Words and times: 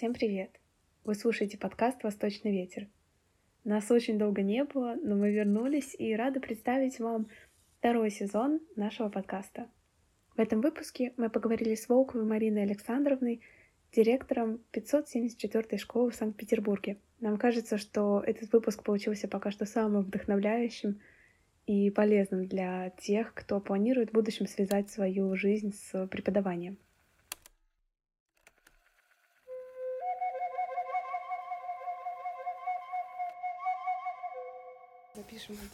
Всем 0.00 0.14
привет! 0.14 0.58
Вы 1.04 1.14
слушаете 1.14 1.58
подкаст 1.58 2.02
«Восточный 2.04 2.52
ветер». 2.52 2.88
Нас 3.64 3.90
очень 3.90 4.18
долго 4.18 4.40
не 4.40 4.64
было, 4.64 4.96
но 5.02 5.14
мы 5.14 5.30
вернулись 5.30 5.94
и 5.98 6.16
рады 6.16 6.40
представить 6.40 6.98
вам 7.00 7.28
второй 7.76 8.10
сезон 8.10 8.60
нашего 8.76 9.10
подкаста. 9.10 9.68
В 10.34 10.40
этом 10.40 10.62
выпуске 10.62 11.12
мы 11.18 11.28
поговорили 11.28 11.74
с 11.74 11.86
Волковой 11.86 12.24
Мариной 12.24 12.62
Александровной, 12.62 13.42
директором 13.92 14.62
574-й 14.72 15.76
школы 15.76 16.12
в 16.12 16.14
Санкт-Петербурге. 16.14 16.96
Нам 17.20 17.36
кажется, 17.36 17.76
что 17.76 18.24
этот 18.26 18.50
выпуск 18.54 18.82
получился 18.82 19.28
пока 19.28 19.50
что 19.50 19.66
самым 19.66 20.04
вдохновляющим 20.04 20.98
и 21.66 21.90
полезным 21.90 22.46
для 22.46 22.88
тех, 23.02 23.34
кто 23.34 23.60
планирует 23.60 24.08
в 24.08 24.14
будущем 24.14 24.46
связать 24.46 24.88
свою 24.88 25.36
жизнь 25.36 25.74
с 25.74 26.06
преподаванием. 26.06 26.78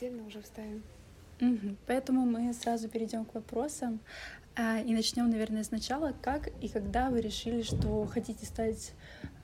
Отдельно, 0.06 0.26
уже 0.26 0.42
вставим. 0.42 0.82
Угу. 1.40 1.76
Поэтому 1.86 2.24
мы 2.24 2.52
сразу 2.54 2.88
перейдем 2.88 3.24
к 3.24 3.34
вопросам 3.34 4.00
а, 4.54 4.80
и 4.80 4.94
начнем, 4.94 5.28
наверное, 5.28 5.64
сначала. 5.64 6.12
Как 6.22 6.48
и 6.62 6.68
когда 6.68 7.10
вы 7.10 7.20
решили, 7.20 7.62
что 7.62 8.06
хотите 8.06 8.46
стать 8.46 8.92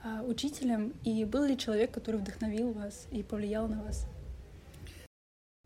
а, 0.03 0.23
учителем, 0.23 0.95
и 1.05 1.25
был 1.25 1.45
ли 1.45 1.59
человек, 1.59 1.93
который 1.93 2.21
вдохновил 2.21 2.73
вас 2.73 3.07
и 3.11 3.23
повлиял 3.23 3.69
на 3.69 3.83
вас? 3.83 4.07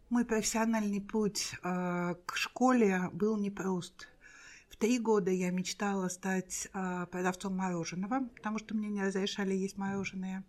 Мой 0.09 0.25
профессиональный 0.25 1.01
путь 1.01 1.53
э, 1.65 2.15
к 2.27 2.37
школе 2.37 3.11
был 3.13 3.37
непрост. 3.37 4.07
В 4.69 4.77
три 4.77 5.01
года 5.01 5.33
я 5.33 5.51
мечтала 5.51 6.07
стать 6.09 6.69
э, 6.73 7.07
продавцом 7.11 7.57
мороженого, 7.57 8.29
потому 8.37 8.61
что 8.61 8.77
мне 8.77 8.89
не 8.89 9.03
разрешали 9.03 9.53
есть 9.53 9.77
мороженое. 9.77 10.45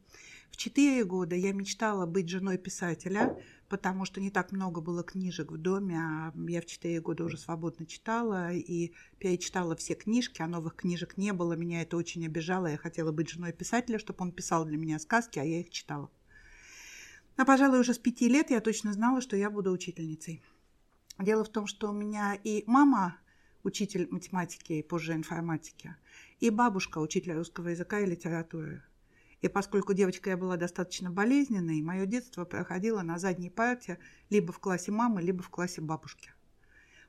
В 0.52 0.58
четыре 0.58 1.04
года 1.04 1.36
я 1.36 1.54
мечтала 1.54 2.06
быть 2.06 2.30
женой 2.30 2.58
писателя, 2.58 3.38
потому 3.70 4.06
что 4.06 4.22
не 4.22 4.32
так 4.32 4.52
много 4.52 4.82
было 4.82 5.04
книжек 5.04 5.52
в 5.52 5.58
доме, 5.58 6.00
а 6.00 6.34
я 6.48 6.62
в 6.62 6.66
четыре 6.66 7.02
года 7.02 7.26
уже 7.26 7.38
свободно 7.38 7.86
читала 7.86 8.52
и 8.54 8.94
перечитала 9.20 9.76
все 9.76 9.94
книжки, 9.94 10.42
а 10.42 10.48
новых 10.48 10.76
книжек 10.76 11.18
не 11.18 11.34
было. 11.34 11.54
Меня 11.54 11.82
это 11.82 11.98
очень 11.98 12.26
обижало. 12.26 12.68
Я 12.68 12.78
хотела 12.78 13.12
быть 13.12 13.30
женой 13.30 13.54
писателя, 13.54 14.00
чтобы 14.00 14.24
он 14.24 14.32
писал 14.32 14.66
для 14.66 14.78
меня 14.78 15.00
сказки, 15.00 15.38
а 15.38 15.44
я 15.44 15.60
их 15.60 15.70
читала. 15.70 16.10
Но, 17.36 17.46
пожалуй, 17.46 17.80
уже 17.80 17.94
с 17.94 18.00
пяти 18.00 18.28
лет 18.28 18.50
я 18.50 18.62
точно 18.62 18.94
знала, 18.94 19.22
что 19.22 19.36
я 19.36 19.52
буду 19.52 19.72
учительницей. 19.72 20.42
Дело 21.20 21.44
в 21.44 21.50
том, 21.50 21.68
что 21.68 21.90
у 21.90 21.94
меня 21.94 22.36
и 22.36 22.64
мама 22.66 23.18
учитель 23.64 24.08
математики 24.10 24.74
и 24.74 24.84
позже 24.84 25.14
информатики, 25.14 25.96
и 26.40 26.50
бабушка 26.50 27.00
учитель 27.00 27.34
русского 27.34 27.68
языка 27.70 28.00
и 28.00 28.06
литературы– 28.06 28.84
и 29.42 29.48
поскольку 29.48 29.94
девочка 29.94 30.32
я 30.32 30.38
была 30.38 30.58
достаточно 30.58 31.12
болезненной, 31.12 31.82
мое 31.82 32.06
детство 32.06 32.46
проходило 32.46 33.02
на 33.02 33.20
задней 33.20 33.50
парте 33.50 34.00
либо 34.30 34.52
в 34.52 34.60
классе 34.60 34.92
мамы, 34.92 35.22
либо 35.22 35.44
в 35.44 35.50
классе 35.50 35.82
бабушки. 35.82 36.32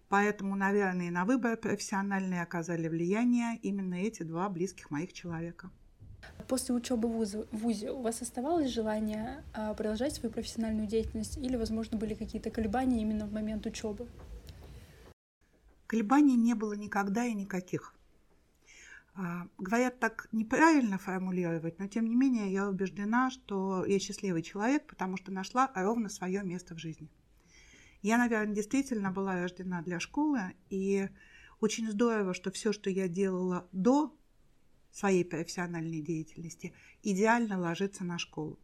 Поэтому, 0.09 0.57
наверное, 0.57 1.11
на 1.11 1.25
выбор 1.25 1.57
профессиональные 1.57 2.43
оказали 2.43 2.89
влияние 2.89 3.59
именно 3.63 3.95
эти 3.95 4.23
два 4.23 4.49
близких 4.49 4.91
моих 4.91 5.13
человека. 5.13 5.71
После 6.47 6.75
учебы 6.75 7.09
в 7.09 7.47
ВУЗе 7.53 7.91
у 7.91 8.01
вас 8.01 8.23
оставалось 8.23 8.71
желание 8.71 9.45
а, 9.55 9.75
продолжать 9.75 10.15
свою 10.15 10.33
профессиональную 10.33 10.87
деятельность 10.87 11.37
или, 11.37 11.57
возможно, 11.57 11.99
были 11.99 12.15
какие-то 12.15 12.51
колебания 12.51 13.03
именно 13.03 13.27
в 13.27 13.33
момент 13.33 13.67
учебы? 13.67 14.07
Колебаний 15.87 16.37
не 16.37 16.55
было 16.55 16.75
никогда 16.75 17.25
и 17.25 17.35
никаких. 17.35 17.95
А, 19.21 19.49
говорят 19.59 19.99
так 19.99 20.29
неправильно 20.31 20.97
формулировать, 20.97 21.81
но 21.81 21.89
тем 21.89 22.09
не 22.09 22.15
менее 22.15 22.53
я 22.53 22.69
убеждена, 22.69 23.33
что 23.33 23.85
я 23.85 23.99
счастливый 23.99 24.43
человек, 24.43 24.87
потому 24.87 25.17
что 25.17 25.33
нашла 25.33 25.73
ровно 25.75 26.09
свое 26.09 26.45
место 26.45 26.77
в 26.77 26.79
жизни. 26.79 27.11
Я, 28.01 28.17
наверное, 28.17 28.55
действительно 28.55 29.11
была 29.11 29.35
рождена 29.35 29.83
для 29.83 29.99
школы, 29.99 30.55
и 30.71 31.09
очень 31.59 31.91
здорово, 31.91 32.33
что 32.33 32.53
все, 32.53 32.73
что 32.73 32.91
я 32.91 33.09
делала 33.09 33.69
до 33.73 34.17
своей 34.93 35.25
профессиональной 35.25 36.01
деятельности, 36.01 36.73
идеально 37.03 37.59
ложится 37.59 38.05
на 38.05 38.19
школу. 38.19 38.57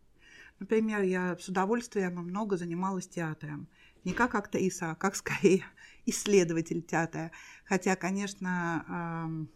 Например, 0.60 1.02
я 1.02 1.36
с 1.36 1.48
удовольствием 1.48 2.14
много 2.14 2.56
занималась 2.56 3.08
театром. 3.08 3.66
Не 4.04 4.12
как 4.12 4.36
актриса, 4.36 4.92
а 4.92 4.94
как 4.94 5.16
скорее 5.16 5.64
исследователь 6.06 6.80
театра. 6.80 7.32
Хотя, 7.64 7.96
конечно, 7.96 9.48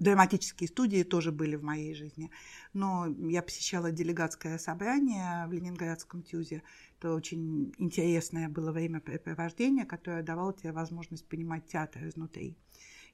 Драматические 0.00 0.66
студии 0.66 1.02
тоже 1.02 1.30
были 1.30 1.56
в 1.56 1.62
моей 1.62 1.94
жизни. 1.94 2.30
Но 2.72 3.06
я 3.28 3.42
посещала 3.42 3.92
делегатское 3.92 4.56
собрание 4.56 5.46
в 5.46 5.52
Ленинградском 5.52 6.22
ТЮЗе. 6.22 6.62
Это 6.98 7.12
очень 7.12 7.74
интересное 7.76 8.48
было 8.48 8.72
времяпрепровождение, 8.72 9.84
которое 9.84 10.22
давало 10.22 10.54
тебе 10.54 10.72
возможность 10.72 11.28
понимать 11.28 11.66
театр 11.66 12.08
изнутри. 12.08 12.56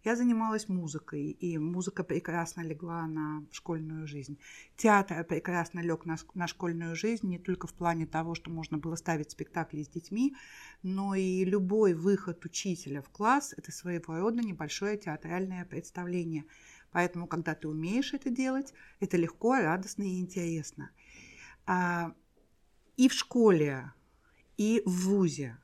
Я 0.05 0.15
занималась 0.15 0.69
музыкой, 0.69 1.31
и 1.31 1.59
музыка 1.59 2.05
прекрасно 2.05 2.61
легла 2.61 3.09
на 3.09 3.45
школьную 3.51 4.07
жизнь. 4.07 4.39
Театр 4.77 5.25
прекрасно 5.25 5.81
лег 5.81 6.05
на, 6.05 6.15
на 6.35 6.47
школьную 6.47 6.95
жизнь 6.95 7.27
не 7.27 7.41
только 7.41 7.67
в 7.67 7.75
плане 7.75 8.07
того, 8.07 8.37
что 8.37 8.49
можно 8.51 8.79
было 8.79 8.95
ставить 8.95 9.33
спектакли 9.33 9.83
с 9.83 9.89
детьми, 9.89 10.37
но 10.85 11.17
и 11.17 11.45
любой 11.45 11.95
выход 11.95 12.45
учителя 12.45 13.03
в 13.03 13.09
класс– 13.09 13.55
это 13.57 13.73
своего 13.73 14.21
рода 14.21 14.43
небольшое 14.43 14.97
театральное 14.97 15.65
представление– 15.65 16.45
Поэтому, 16.93 17.27
когда 17.27 17.55
ты 17.55 17.69
умеешь 17.69 18.15
это 18.15 18.31
делать, 18.31 18.73
это 19.01 19.17
легко, 19.17 19.57
радостно 19.57 20.03
и 20.03 20.21
интересно. 20.21 20.91
А, 21.67 22.15
и 22.97 23.09
в 23.09 23.13
школе, 23.13 23.93
и 24.57 24.83
в 24.87 25.07
ВУЗе 25.07 25.59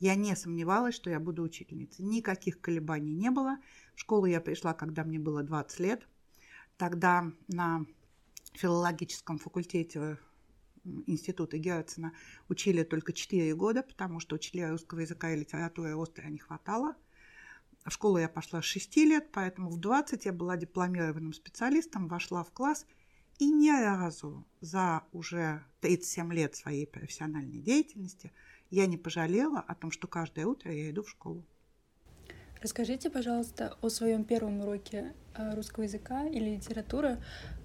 я 0.00 0.14
не 0.16 0.34
сомневалась, 0.34 0.94
что 0.94 1.10
я 1.10 1.20
буду 1.20 1.42
учительницей. 1.42 2.04
Никаких 2.04 2.60
колебаний 2.60 3.14
не 3.14 3.30
было. 3.30 3.58
В 3.94 4.00
школу 4.00 4.26
я 4.26 4.40
пришла, 4.40 4.74
когда 4.74 5.04
мне 5.04 5.18
было 5.18 5.42
20 5.42 5.80
лет. 5.80 6.08
Тогда 6.76 7.30
на 7.46 7.86
филологическом 8.54 9.38
факультете 9.38 10.18
института 11.06 11.58
Герцена 11.58 12.12
учили 12.48 12.82
только 12.82 13.12
4 13.12 13.54
года, 13.54 13.84
потому 13.84 14.18
что 14.18 14.34
учителя 14.34 14.70
русского 14.70 15.00
языка 15.00 15.30
и 15.30 15.38
литературы 15.38 15.94
остро 15.94 16.26
не 16.26 16.38
хватало– 16.38 16.96
в 17.84 17.90
школу 17.90 18.18
я 18.18 18.28
пошла 18.28 18.62
с 18.62 18.64
6 18.64 18.96
лет, 18.98 19.30
поэтому 19.32 19.70
в 19.70 19.78
20 19.78 20.24
я 20.24 20.32
была 20.32 20.56
дипломированным 20.56 21.32
специалистом, 21.32 22.08
вошла 22.08 22.44
в 22.44 22.50
класс 22.52 22.86
и 23.38 23.50
ни 23.50 23.70
разу 23.70 24.46
за 24.60 25.02
уже 25.12 25.64
37 25.80 26.32
лет 26.32 26.54
своей 26.54 26.86
профессиональной 26.86 27.60
деятельности 27.60 28.32
я 28.70 28.86
не 28.86 28.96
пожалела 28.96 29.60
о 29.60 29.74
том, 29.74 29.90
что 29.90 30.06
каждое 30.06 30.46
утро 30.46 30.72
я 30.72 30.90
иду 30.90 31.02
в 31.02 31.10
школу. 31.10 31.44
Расскажите, 32.62 33.10
пожалуйста, 33.10 33.76
о 33.82 33.88
своем 33.88 34.24
первом 34.24 34.60
уроке 34.60 35.14
э, 35.34 35.54
русского 35.54 35.82
языка 35.84 36.24
или 36.26 36.54
литературы, 36.56 37.18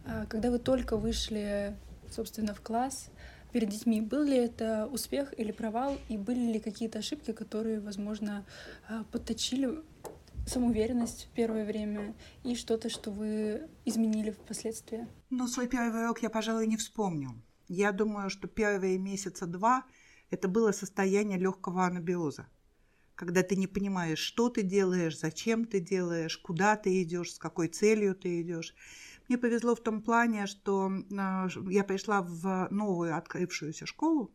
э, 0.05 0.25
когда 0.27 0.49
вы 0.49 0.57
только 0.57 0.97
вышли, 0.97 1.77
собственно, 2.09 2.55
в 2.55 2.61
класс 2.61 3.11
перед 3.51 3.69
детьми. 3.69 4.01
Был 4.01 4.23
ли 4.23 4.35
это 4.35 4.87
успех 4.91 5.33
или 5.37 5.51
провал, 5.51 5.97
и 6.09 6.17
были 6.17 6.51
ли 6.51 6.59
какие-то 6.59 6.99
ошибки, 6.99 7.31
которые, 7.31 7.79
возможно, 7.79 8.45
э, 8.89 9.03
подточили 9.11 9.83
самоуверенность 10.47 11.25
в 11.25 11.35
первое 11.35 11.65
время 11.65 12.15
и 12.43 12.55
что-то, 12.55 12.89
что 12.89 13.11
вы 13.11 13.69
изменили 13.85 14.31
впоследствии? 14.31 15.07
Ну, 15.29 15.47
свой 15.47 15.67
первый 15.67 16.03
урок 16.03 16.21
я, 16.23 16.29
пожалуй, 16.29 16.67
не 16.67 16.77
вспомню. 16.77 17.41
Я 17.67 17.91
думаю, 17.91 18.29
что 18.29 18.47
первые 18.47 18.97
месяца 18.97 19.45
два 19.45 19.83
это 20.29 20.47
было 20.47 20.71
состояние 20.71 21.37
легкого 21.37 21.85
анабиоза, 21.85 22.47
когда 23.15 23.43
ты 23.43 23.55
не 23.55 23.67
понимаешь, 23.67 24.19
что 24.19 24.49
ты 24.49 24.61
делаешь, 24.61 25.19
зачем 25.19 25.65
ты 25.65 25.79
делаешь, 25.79 26.37
куда 26.37 26.75
ты 26.75 27.01
идешь, 27.01 27.33
с 27.33 27.39
какой 27.39 27.67
целью 27.67 28.15
ты 28.15 28.41
идешь. 28.41 28.73
Мне 29.27 29.37
повезло 29.37 29.75
в 29.75 29.81
том 29.81 30.01
плане, 30.01 30.47
что 30.47 30.89
а, 31.17 31.47
я 31.69 31.83
пришла 31.83 32.21
в 32.21 32.67
новую 32.71 33.17
открывшуюся 33.17 33.85
школу, 33.85 34.31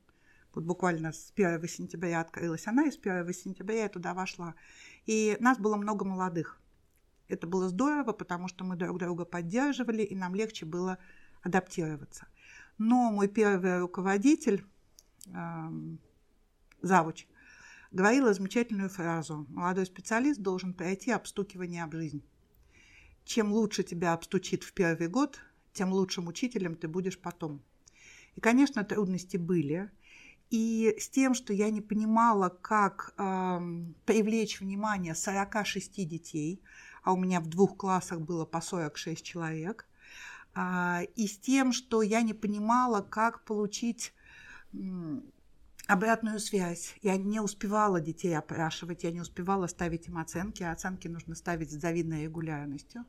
вот 0.54 0.64
буквально 0.64 1.12
с 1.12 1.32
1 1.34 1.66
сентября 1.66 2.20
открылась 2.20 2.66
она, 2.66 2.84
и 2.84 2.90
с 2.90 2.98
1 2.98 3.32
сентября 3.32 3.84
я 3.84 3.88
туда 3.88 4.12
вошла. 4.12 4.54
И 5.06 5.36
нас 5.40 5.58
было 5.58 5.76
много 5.76 6.04
молодых. 6.04 6.60
Это 7.28 7.46
было 7.46 7.68
здорово, 7.68 8.12
потому 8.12 8.48
что 8.48 8.64
мы 8.64 8.76
друг 8.76 8.98
друга 8.98 9.24
поддерживали, 9.24 10.02
и 10.02 10.14
нам 10.14 10.34
легче 10.34 10.66
было 10.66 10.98
адаптироваться. 11.42 12.26
Но 12.78 13.10
мой 13.10 13.28
первый 13.28 13.80
руководитель, 13.80 14.64
э, 15.26 15.70
завуч, 16.82 17.26
говорила 17.90 18.32
замечательную 18.32 18.88
фразу. 18.88 19.46
Молодой 19.48 19.86
специалист 19.86 20.40
должен 20.40 20.74
пройти 20.74 21.10
обстукивание 21.10 21.84
об 21.84 21.94
жизнь. 21.94 22.22
Чем 23.24 23.52
лучше 23.52 23.82
тебя 23.82 24.12
обстучит 24.12 24.64
в 24.64 24.72
первый 24.72 25.08
год, 25.08 25.40
тем 25.72 25.92
лучшим 25.92 26.28
учителем 26.28 26.74
ты 26.74 26.88
будешь 26.88 27.18
потом. 27.18 27.62
И, 28.34 28.40
конечно, 28.40 28.84
трудности 28.84 29.36
были. 29.36 29.90
И 30.52 30.94
с 30.98 31.08
тем, 31.08 31.32
что 31.32 31.54
я 31.54 31.70
не 31.70 31.80
понимала, 31.80 32.50
как 32.50 33.14
э, 33.16 33.60
привлечь 34.04 34.60
внимание 34.60 35.14
46 35.14 36.06
детей, 36.06 36.60
а 37.02 37.14
у 37.14 37.16
меня 37.16 37.40
в 37.40 37.46
двух 37.46 37.78
классах 37.78 38.20
было 38.20 38.44
по 38.44 38.60
46 38.60 39.24
человек, 39.24 39.88
а, 40.54 41.00
и 41.16 41.26
с 41.26 41.38
тем, 41.38 41.72
что 41.72 42.02
я 42.02 42.20
не 42.20 42.34
понимала, 42.34 43.00
как 43.00 43.46
получить 43.46 44.12
обратную 45.86 46.38
связь. 46.38 46.96
Я 47.00 47.16
не 47.16 47.40
успевала 47.40 48.02
детей 48.02 48.36
опрашивать, 48.36 49.04
я 49.04 49.10
не 49.10 49.22
успевала 49.22 49.66
ставить 49.68 50.08
им 50.08 50.18
оценки, 50.18 50.62
а 50.62 50.72
оценки 50.72 51.08
нужно 51.08 51.34
ставить 51.34 51.70
с 51.70 51.80
завидной 51.80 52.24
регулярностью. 52.24 53.06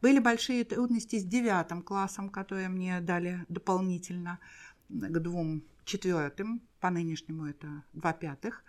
Были 0.00 0.18
большие 0.18 0.64
трудности 0.64 1.20
с 1.20 1.22
девятым 1.22 1.80
классом, 1.80 2.28
которые 2.28 2.68
мне 2.68 3.00
дали 3.00 3.44
дополнительно 3.48 4.40
к 4.88 5.20
двум 5.20 5.62
четвертым, 5.84 6.62
по 6.80 6.90
нынешнему 6.90 7.46
это 7.46 7.84
два 7.92 8.12
пятых, 8.12 8.64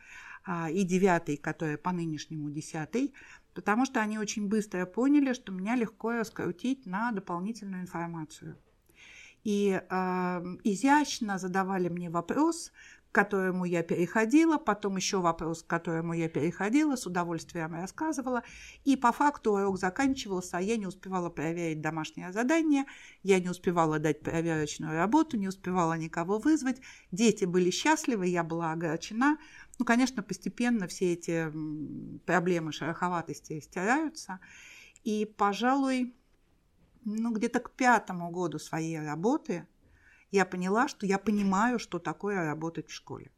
а, 0.46 0.70
и 0.70 0.84
девятый, 0.84 1.38
который 1.38 1.78
по 1.78 1.92
нынешнему 1.92 2.50
десятый, 2.50 3.14
потому 3.54 3.86
что 3.86 4.02
они 4.02 4.18
очень 4.20 4.48
быстро 4.48 4.86
поняли, 4.86 5.34
что 5.34 5.52
меня 5.52 5.76
легко 5.76 6.12
раскрутить 6.14 6.86
на 6.86 7.12
дополнительную 7.12 7.82
информацию. 7.82 8.58
И 9.44 9.72
э, 9.72 10.58
изящно 10.64 11.38
задавали 11.38 11.90
мне 11.90 12.10
вопрос, 12.10 12.72
к 13.14 13.16
которому 13.16 13.64
я 13.64 13.84
переходила, 13.84 14.58
потом 14.58 14.96
еще 14.98 15.20
вопрос, 15.20 15.62
к 15.62 15.68
которому 15.68 16.14
я 16.14 16.28
переходила, 16.28 16.96
с 16.96 17.06
удовольствием 17.06 17.76
рассказывала. 17.76 18.42
И 18.86 18.96
по 18.96 19.12
факту 19.12 19.52
урок 19.52 19.78
заканчивался, 19.78 20.58
а 20.58 20.62
я 20.62 20.78
не 20.78 20.88
успевала 20.88 21.30
проверить 21.30 21.80
домашнее 21.80 22.32
задание, 22.32 22.86
я 23.22 23.40
не 23.40 23.50
успевала 23.50 24.00
дать 24.00 24.22
проверочную 24.22 24.98
работу, 24.98 25.38
не 25.38 25.48
успевала 25.48 25.94
никого 25.94 26.40
вызвать. 26.40 26.82
Дети 27.12 27.46
были 27.46 27.70
счастливы, 27.70 28.26
я 28.26 28.44
была 28.44 28.72
огорчена. 28.72 29.38
Ну, 29.78 29.86
конечно, 29.86 30.24
постепенно 30.24 30.88
все 30.88 31.14
эти 31.14 31.54
проблемы 32.26 32.72
шероховатости 32.72 33.60
стираются. 33.60 34.40
И, 35.04 35.32
пожалуй, 35.38 36.16
ну, 37.06 37.32
где-то 37.32 37.60
к 37.60 37.70
пятому 37.74 38.32
году 38.32 38.58
своей 38.58 39.00
работы 39.00 39.68
я 40.34 40.46
поняла, 40.46 40.88
что 40.88 41.06
я 41.06 41.20
понимаю, 41.20 41.78
что 41.78 42.00
такое 42.00 42.44
работать 42.44 42.90
в 42.90 42.94
школе. 42.94 43.32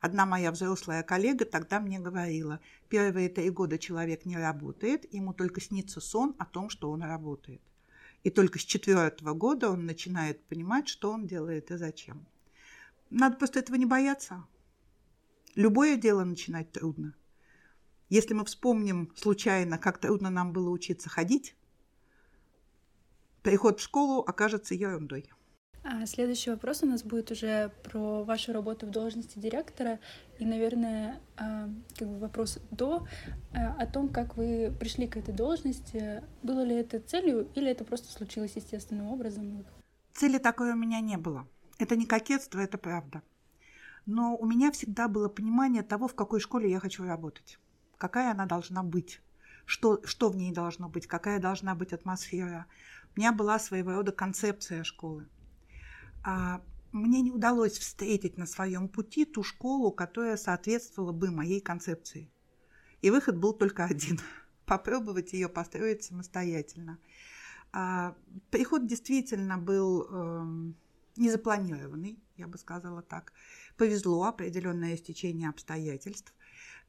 Одна 0.00 0.26
моя 0.26 0.52
взрослая 0.52 1.02
коллега 1.02 1.46
тогда 1.46 1.80
мне 1.80 1.98
говорила, 1.98 2.60
первые 2.90 3.30
три 3.30 3.48
года 3.48 3.78
человек 3.78 4.26
не 4.26 4.36
работает, 4.36 5.10
ему 5.14 5.32
только 5.32 5.62
снится 5.62 5.98
сон 6.00 6.36
о 6.38 6.44
том, 6.44 6.68
что 6.68 6.90
он 6.90 7.02
работает. 7.02 7.62
И 8.22 8.28
только 8.28 8.58
с 8.58 8.62
четвертого 8.62 9.32
года 9.32 9.70
он 9.70 9.86
начинает 9.86 10.44
понимать, 10.44 10.88
что 10.88 11.10
он 11.10 11.26
делает 11.26 11.70
и 11.70 11.78
зачем. 11.78 12.26
Надо 13.08 13.36
просто 13.36 13.58
этого 13.58 13.76
не 13.76 13.86
бояться. 13.86 14.44
Любое 15.54 15.96
дело 15.96 16.24
начинать 16.24 16.70
трудно. 16.70 17.14
Если 18.10 18.34
мы 18.34 18.44
вспомним 18.44 19.10
случайно, 19.16 19.78
как 19.78 19.96
трудно 19.96 20.28
нам 20.28 20.52
было 20.52 20.68
учиться 20.68 21.08
ходить, 21.08 21.56
переход 23.42 23.80
в 23.80 23.82
школу 23.82 24.20
окажется 24.20 24.74
ерундой. 24.74 25.30
А 25.82 26.04
следующий 26.04 26.50
вопрос 26.50 26.82
у 26.82 26.86
нас 26.86 27.02
будет 27.02 27.30
уже 27.30 27.72
про 27.84 28.22
вашу 28.22 28.52
работу 28.52 28.86
в 28.86 28.90
должности 28.90 29.38
директора 29.38 29.98
и, 30.38 30.44
наверное, 30.44 31.20
а, 31.38 31.70
как 31.98 32.08
бы 32.08 32.18
вопрос 32.18 32.58
до 32.70 33.06
а, 33.54 33.74
о 33.80 33.86
том, 33.86 34.10
как 34.10 34.36
вы 34.36 34.74
пришли 34.78 35.08
к 35.08 35.16
этой 35.16 35.32
должности. 35.32 36.22
Было 36.42 36.62
ли 36.62 36.74
это 36.74 37.00
целью 37.00 37.48
или 37.54 37.70
это 37.70 37.84
просто 37.84 38.12
случилось 38.12 38.56
естественным 38.56 39.06
образом? 39.06 39.64
Цели 40.12 40.36
такой 40.36 40.72
у 40.72 40.76
меня 40.76 41.00
не 41.00 41.16
было. 41.16 41.48
Это 41.78 41.96
не 41.96 42.04
кокетство, 42.04 42.60
это 42.60 42.76
правда. 42.76 43.22
Но 44.04 44.36
у 44.36 44.44
меня 44.44 44.70
всегда 44.72 45.08
было 45.08 45.28
понимание 45.28 45.82
того, 45.82 46.08
в 46.08 46.14
какой 46.14 46.40
школе 46.40 46.70
я 46.70 46.78
хочу 46.78 47.04
работать, 47.04 47.58
какая 47.96 48.32
она 48.32 48.44
должна 48.44 48.82
быть, 48.82 49.22
что, 49.64 50.00
что 50.04 50.28
в 50.28 50.36
ней 50.36 50.52
должно 50.52 50.90
быть, 50.90 51.06
какая 51.06 51.38
должна 51.38 51.74
быть 51.74 51.94
атмосфера. 51.94 52.66
У 53.16 53.20
меня 53.20 53.32
была 53.32 53.58
своего 53.58 53.92
рода 53.92 54.12
концепция 54.12 54.84
школы. 54.84 55.26
А 56.22 56.62
мне 56.92 57.20
не 57.20 57.30
удалось 57.30 57.78
встретить 57.78 58.36
на 58.36 58.46
своем 58.46 58.88
пути 58.88 59.24
ту 59.24 59.42
школу, 59.42 59.92
которая 59.92 60.36
соответствовала 60.36 61.12
бы 61.12 61.30
моей 61.30 61.60
концепции. 61.60 62.30
И 63.02 63.10
выход 63.10 63.36
был 63.36 63.52
только 63.52 63.84
один– 63.84 64.20
попробовать 64.70 65.32
ее 65.32 65.48
построить 65.48 66.04
самостоятельно. 66.04 66.98
А, 67.72 68.14
приход 68.50 68.86
действительно 68.86 69.58
был 69.58 70.06
э, 70.08 70.72
незапланированный, 71.16 72.22
я 72.36 72.46
бы 72.46 72.56
сказала 72.56 73.02
так. 73.02 73.32
Повезло, 73.76 74.22
определенное 74.24 74.96
стечение 74.96 75.48
обстоятельств. 75.48 76.32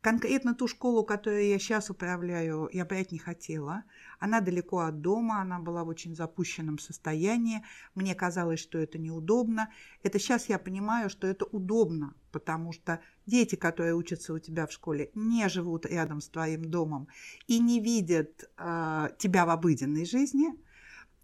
Конкретно 0.01 0.55
ту 0.55 0.67
школу, 0.67 1.03
которую 1.03 1.47
я 1.47 1.59
сейчас 1.59 1.91
управляю, 1.91 2.67
я 2.73 2.85
брать 2.85 3.11
не 3.11 3.19
хотела. 3.19 3.83
Она 4.19 4.41
далеко 4.41 4.79
от 4.79 4.99
дома, 5.01 5.41
она 5.41 5.59
была 5.59 5.83
в 5.83 5.89
очень 5.89 6.15
запущенном 6.15 6.79
состоянии. 6.79 7.63
Мне 7.93 8.15
казалось, 8.15 8.59
что 8.59 8.79
это 8.79 8.97
неудобно. 8.97 9.69
Это 10.01 10.17
сейчас 10.17 10.49
я 10.49 10.57
понимаю, 10.57 11.11
что 11.11 11.27
это 11.27 11.45
удобно, 11.45 12.15
потому 12.31 12.73
что 12.73 12.99
дети, 13.27 13.55
которые 13.55 13.93
учатся 13.93 14.33
у 14.33 14.39
тебя 14.39 14.65
в 14.65 14.71
школе, 14.71 15.11
не 15.13 15.47
живут 15.49 15.85
рядом 15.85 16.19
с 16.19 16.29
твоим 16.29 16.65
домом 16.65 17.07
и 17.45 17.59
не 17.59 17.79
видят 17.79 18.49
э, 18.57 19.09
тебя 19.19 19.45
в 19.45 19.51
обыденной 19.51 20.05
жизни. 20.05 20.55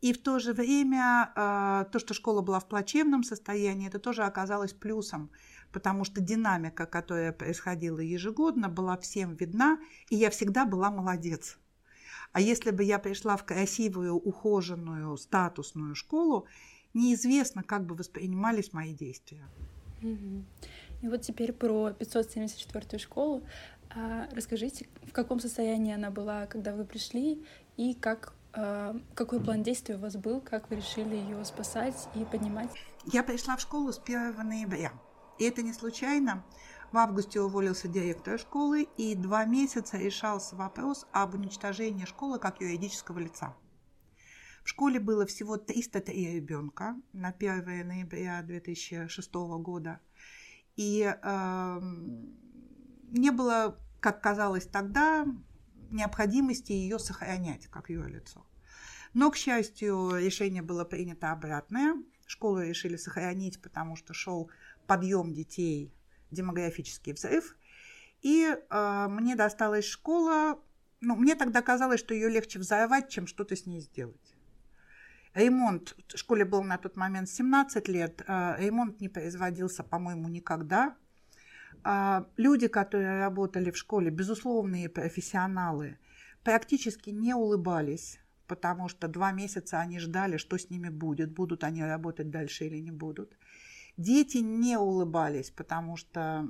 И 0.01 0.13
в 0.13 0.21
то 0.21 0.37
же 0.37 0.53
время 0.53 1.31
э, 1.35 1.85
то, 1.91 1.97
что 1.97 2.13
школа 2.13 2.43
была 2.43 2.59
в 2.59 2.67
плачевном 2.67 3.23
состоянии, 3.23 3.87
это 3.87 3.97
тоже 3.97 4.21
оказалось 4.23 4.73
плюсом 4.73 5.31
потому 5.71 6.03
что 6.03 6.21
динамика, 6.21 6.85
которая 6.85 7.31
происходила 7.31 7.99
ежегодно, 7.99 8.69
была 8.69 8.97
всем 8.97 9.35
видна, 9.35 9.79
и 10.09 10.15
я 10.15 10.29
всегда 10.29 10.65
была 10.65 10.91
молодец. 10.91 11.57
А 12.31 12.41
если 12.41 12.71
бы 12.71 12.83
я 12.83 12.99
пришла 12.99 13.37
в 13.37 13.45
красивую, 13.45 14.15
ухоженную, 14.15 15.17
статусную 15.17 15.95
школу, 15.95 16.45
неизвестно, 16.93 17.63
как 17.63 17.85
бы 17.85 17.95
воспринимались 17.95 18.73
мои 18.73 18.93
действия. 18.93 19.45
И 20.01 21.07
вот 21.07 21.21
теперь 21.21 21.53
про 21.53 21.89
574-ю 21.89 22.99
школу. 22.99 23.43
А, 23.89 24.27
расскажите, 24.31 24.87
в 25.03 25.11
каком 25.11 25.39
состоянии 25.39 25.93
она 25.93 26.11
была, 26.11 26.45
когда 26.47 26.73
вы 26.73 26.85
пришли, 26.85 27.43
и 27.77 27.93
как, 27.93 28.33
а, 28.53 28.95
какой 29.15 29.39
план 29.39 29.63
действий 29.63 29.95
у 29.95 29.99
вас 29.99 30.15
был, 30.15 30.41
как 30.41 30.69
вы 30.69 30.77
решили 30.77 31.15
ее 31.15 31.43
спасать 31.45 32.07
и 32.15 32.25
поднимать? 32.25 32.69
Я 33.05 33.23
пришла 33.23 33.55
в 33.57 33.61
школу 33.61 33.93
с 33.93 33.99
1 33.99 34.35
ноября. 34.43 34.91
И 35.37 35.43
это 35.43 35.61
не 35.61 35.73
случайно. 35.73 36.43
В 36.91 36.97
августе 36.97 37.41
уволился 37.41 37.87
директор 37.87 38.39
школы, 38.39 38.87
и 38.97 39.13
два 39.13 39.45
месяца 39.45 39.97
решался 39.97 40.55
вопрос 40.55 41.05
об 41.11 41.35
уничтожении 41.35 42.05
школы 42.05 42.39
как 42.39 42.61
юридического 42.61 43.19
лица. 43.19 43.55
В 44.63 44.69
школе 44.69 44.99
было 44.99 45.25
всего 45.25 45.57
303 45.57 46.35
ребенка 46.35 46.95
на 47.13 47.29
1 47.29 47.87
ноября 47.87 48.41
2006 48.41 49.33
года. 49.33 49.99
И 50.75 51.03
э, 51.03 51.81
не 53.11 53.31
было, 53.31 53.79
как 53.99 54.21
казалось 54.21 54.67
тогда, 54.67 55.25
необходимости 55.89 56.71
ее 56.71 56.99
сохранять 56.99 57.67
как 57.67 57.89
юрлицо. 57.89 58.45
Но, 59.13 59.31
к 59.31 59.37
счастью, 59.37 60.17
решение 60.17 60.61
было 60.61 60.83
принято 60.83 61.31
обратное. 61.31 61.95
Школу 62.25 62.61
решили 62.61 62.97
сохранить, 62.97 63.61
потому 63.61 63.95
что 63.95 64.13
шел 64.13 64.51
подъем 64.87 65.33
детей, 65.33 65.93
демографический 66.31 67.13
взрыв. 67.13 67.55
И 68.21 68.45
э, 68.47 69.07
мне 69.09 69.35
досталась 69.35 69.85
школа, 69.85 70.59
ну, 71.01 71.15
мне 71.15 71.35
тогда 71.35 71.61
казалось, 71.61 71.99
что 71.99 72.13
ее 72.13 72.29
легче 72.29 72.59
взорвать, 72.59 73.09
чем 73.09 73.27
что-то 73.27 73.55
с 73.55 73.65
ней 73.65 73.81
сделать. 73.81 74.35
Ремонт, 75.33 75.95
в 76.07 76.17
школе 76.17 76.45
был 76.45 76.63
на 76.63 76.77
тот 76.77 76.95
момент 76.95 77.29
17 77.29 77.87
лет, 77.87 78.23
э, 78.27 78.55
ремонт 78.57 78.99
не 79.01 79.09
производился, 79.09 79.83
по-моему, 79.83 80.27
никогда. 80.29 80.95
Э, 81.83 82.25
люди, 82.37 82.67
которые 82.67 83.19
работали 83.19 83.69
в 83.69 83.77
школе, 83.77 84.09
безусловные 84.09 84.89
профессионалы, 84.89 85.99
практически 86.43 87.11
не 87.11 87.35
улыбались, 87.35 88.19
потому 88.47 88.89
что 88.89 89.07
два 89.07 89.31
месяца 89.31 89.79
они 89.79 89.99
ждали, 89.99 90.37
что 90.37 90.57
с 90.57 90.69
ними 90.69 90.89
будет, 90.89 91.31
будут 91.31 91.63
они 91.63 91.83
работать 91.83 92.31
дальше 92.31 92.65
или 92.65 92.79
не 92.79 92.91
будут. 92.91 93.37
Дети 93.97 94.37
не 94.37 94.77
улыбались, 94.77 95.49
потому 95.49 95.97
что 95.97 96.49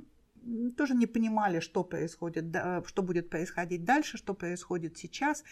тоже 0.76 0.94
не 0.94 1.06
понимали, 1.06 1.60
что 1.60 1.82
происходит, 1.82 2.54
что 2.86 3.02
будет 3.02 3.30
происходить 3.30 3.84
дальше, 3.84 4.18
что 4.18 4.34
происходит 4.34 4.98
сейчас. 4.98 5.42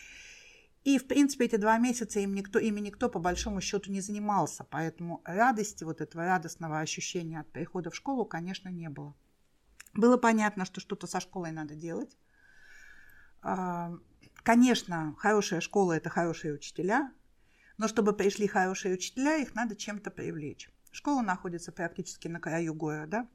И, 0.84 0.98
в 0.98 1.08
принципе, 1.08 1.46
эти 1.46 1.56
два 1.56 1.78
месяца 1.78 2.20
им 2.20 2.34
никто, 2.34 2.60
ими 2.60 2.80
никто 2.80 3.08
по 3.08 3.18
большому 3.18 3.60
счету 3.60 3.90
не 3.90 4.00
занимался, 4.00 4.62
поэтому 4.62 5.20
радости, 5.24 5.82
вот 5.82 6.00
этого 6.00 6.24
радостного 6.24 6.78
ощущения 6.78 7.40
от 7.40 7.50
перехода 7.50 7.90
в 7.90 7.96
школу, 7.96 8.24
конечно, 8.24 8.68
не 8.68 8.88
было. 8.88 9.16
Было 9.94 10.16
понятно, 10.16 10.64
что 10.64 10.80
что-то 10.80 11.06
со 11.06 11.18
школой 11.18 11.50
надо 11.50 11.74
делать. 11.74 12.16
А, 13.42 13.94
конечно, 14.44 15.16
хорошая 15.18 15.60
школа– 15.60 15.92
это 15.94 16.08
хорошие 16.08 16.54
учителя, 16.54 17.10
но 17.78 17.88
чтобы 17.88 18.12
пришли 18.12 18.46
хорошие 18.46 18.94
учителя, 18.94 19.38
их 19.38 19.54
надо 19.54 19.74
чем-то 19.74 20.10
привлечь. 20.10 20.70
Школа 20.96 21.20
находится 21.20 21.72
практически 21.72 22.26
на 22.26 22.40
краю 22.40 22.72
города. 22.72 23.28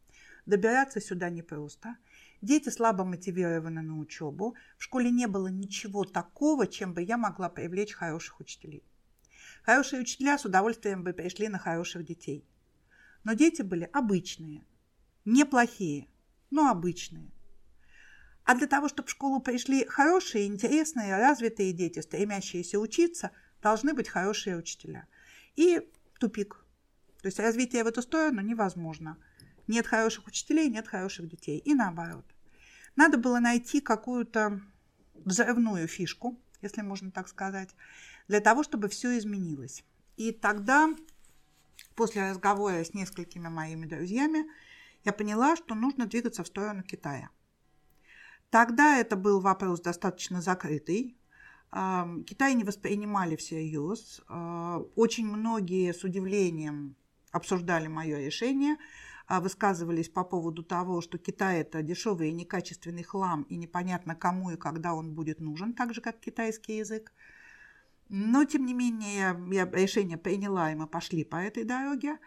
Добираться 0.48 1.00
сюда 1.00 1.30
непросто. 1.30 1.96
Дети 2.42 2.70
слабо 2.70 3.06
мотивированы 3.06 3.84
на 3.84 4.00
учебу. 4.00 4.56
В 4.80 4.84
школе 4.84 5.12
не 5.12 5.28
было 5.28 5.48
ничего 5.48 6.04
такого, 6.04 6.66
чем 6.66 6.96
бы 6.96 7.04
я 7.04 7.18
могла 7.18 7.50
привлечь 7.50 7.94
хороших 7.94 8.40
учителей. 8.40 8.84
Хорошие 9.62 10.02
учителя 10.02 10.40
с 10.40 10.46
удовольствием 10.46 11.04
бы 11.04 11.14
пришли 11.14 11.50
на 11.50 11.60
хороших 11.60 12.04
детей. 12.04 12.44
Но 13.24 13.34
дети 13.34 13.62
были 13.62 13.88
обычные, 13.94 14.66
неплохие, 15.24 16.08
но 16.50 16.68
обычные. 16.68 17.30
А 18.44 18.56
для 18.56 18.66
того, 18.66 18.90
чтобы 18.90 19.08
в 19.08 19.12
школу 19.12 19.40
пришли 19.40 19.86
хорошие, 19.86 20.48
интересные, 20.48 21.16
развитые 21.16 21.74
дети, 21.74 22.00
стремящиеся 22.00 22.80
учиться, 22.80 23.30
должны 23.62 23.94
быть 23.94 24.10
хорошие 24.10 24.58
учителя. 24.58 25.06
И 25.56 25.88
тупик. 26.20 26.61
То 27.22 27.28
есть 27.28 27.40
развитие 27.40 27.84
в 27.84 27.88
эту 27.88 28.02
сторону 28.02 28.42
невозможно. 28.42 29.18
Нет 29.68 29.88
хороших 29.88 30.28
учителей, 30.28 30.70
нет 30.70 30.88
хороших 30.88 31.30
детей. 31.30 31.60
И 31.60 31.74
наоборот. 31.74 32.26
Надо 32.96 33.18
было 33.18 33.40
найти 33.40 33.80
какую-то 33.80 34.60
взрывную 35.14 35.88
фишку, 35.88 36.38
если 36.62 36.82
можно 36.82 37.12
так 37.12 37.28
сказать, 37.28 37.70
для 38.28 38.40
того, 38.40 38.64
чтобы 38.64 38.90
все 38.90 39.18
изменилось. 39.18 39.84
И 40.18 40.32
тогда, 40.32 40.90
после 41.96 42.30
разговора 42.30 42.84
с 42.84 42.94
несколькими 42.94 43.48
моими 43.48 43.86
друзьями, 43.86 44.46
я 45.04 45.14
поняла, 45.14 45.56
что 45.56 45.74
нужно 45.76 46.06
двигаться 46.06 46.44
в 46.44 46.48
сторону 46.48 46.84
Китая. 46.84 47.30
Тогда 48.50 48.98
это 48.98 49.16
был 49.16 49.40
вопрос 49.40 49.80
достаточно 49.80 50.42
закрытый. 50.42 51.18
Китай 51.72 52.54
не 52.54 52.66
воспринимали 52.66 53.38
всерьез. 53.38 54.22
А, 54.28 54.80
очень 54.96 55.26
многие 55.26 55.94
с 55.94 56.04
удивлением 56.04 56.98
обсуждали 57.32 57.88
мое 57.88 58.20
решение, 58.20 58.78
а, 59.28 59.40
высказывались 59.40 60.10
по 60.10 60.24
поводу 60.24 60.64
того, 60.64 61.02
что 61.02 61.18
Китай 61.18 61.62
это 61.62 61.82
дешевый 61.82 62.30
и 62.30 62.34
некачественный 62.34 63.04
хлам, 63.04 63.44
и 63.44 63.56
непонятно 63.56 64.16
кому 64.16 64.52
и 64.52 64.58
когда 64.58 64.94
он 64.94 65.14
будет 65.14 65.40
нужен, 65.40 65.74
так 65.74 65.94
же 65.94 66.02
как 66.02 66.20
китайский 66.20 66.78
язык. 66.78 67.14
Но, 68.10 68.44
тем 68.44 68.66
не 68.66 68.74
менее, 68.74 69.40
я 69.52 69.66
решение 69.66 70.18
приняла, 70.18 70.72
и 70.72 70.76
мы 70.76 70.86
пошли 70.86 71.24
по 71.24 71.38
этой 71.38 71.64
дороге. 71.64 72.18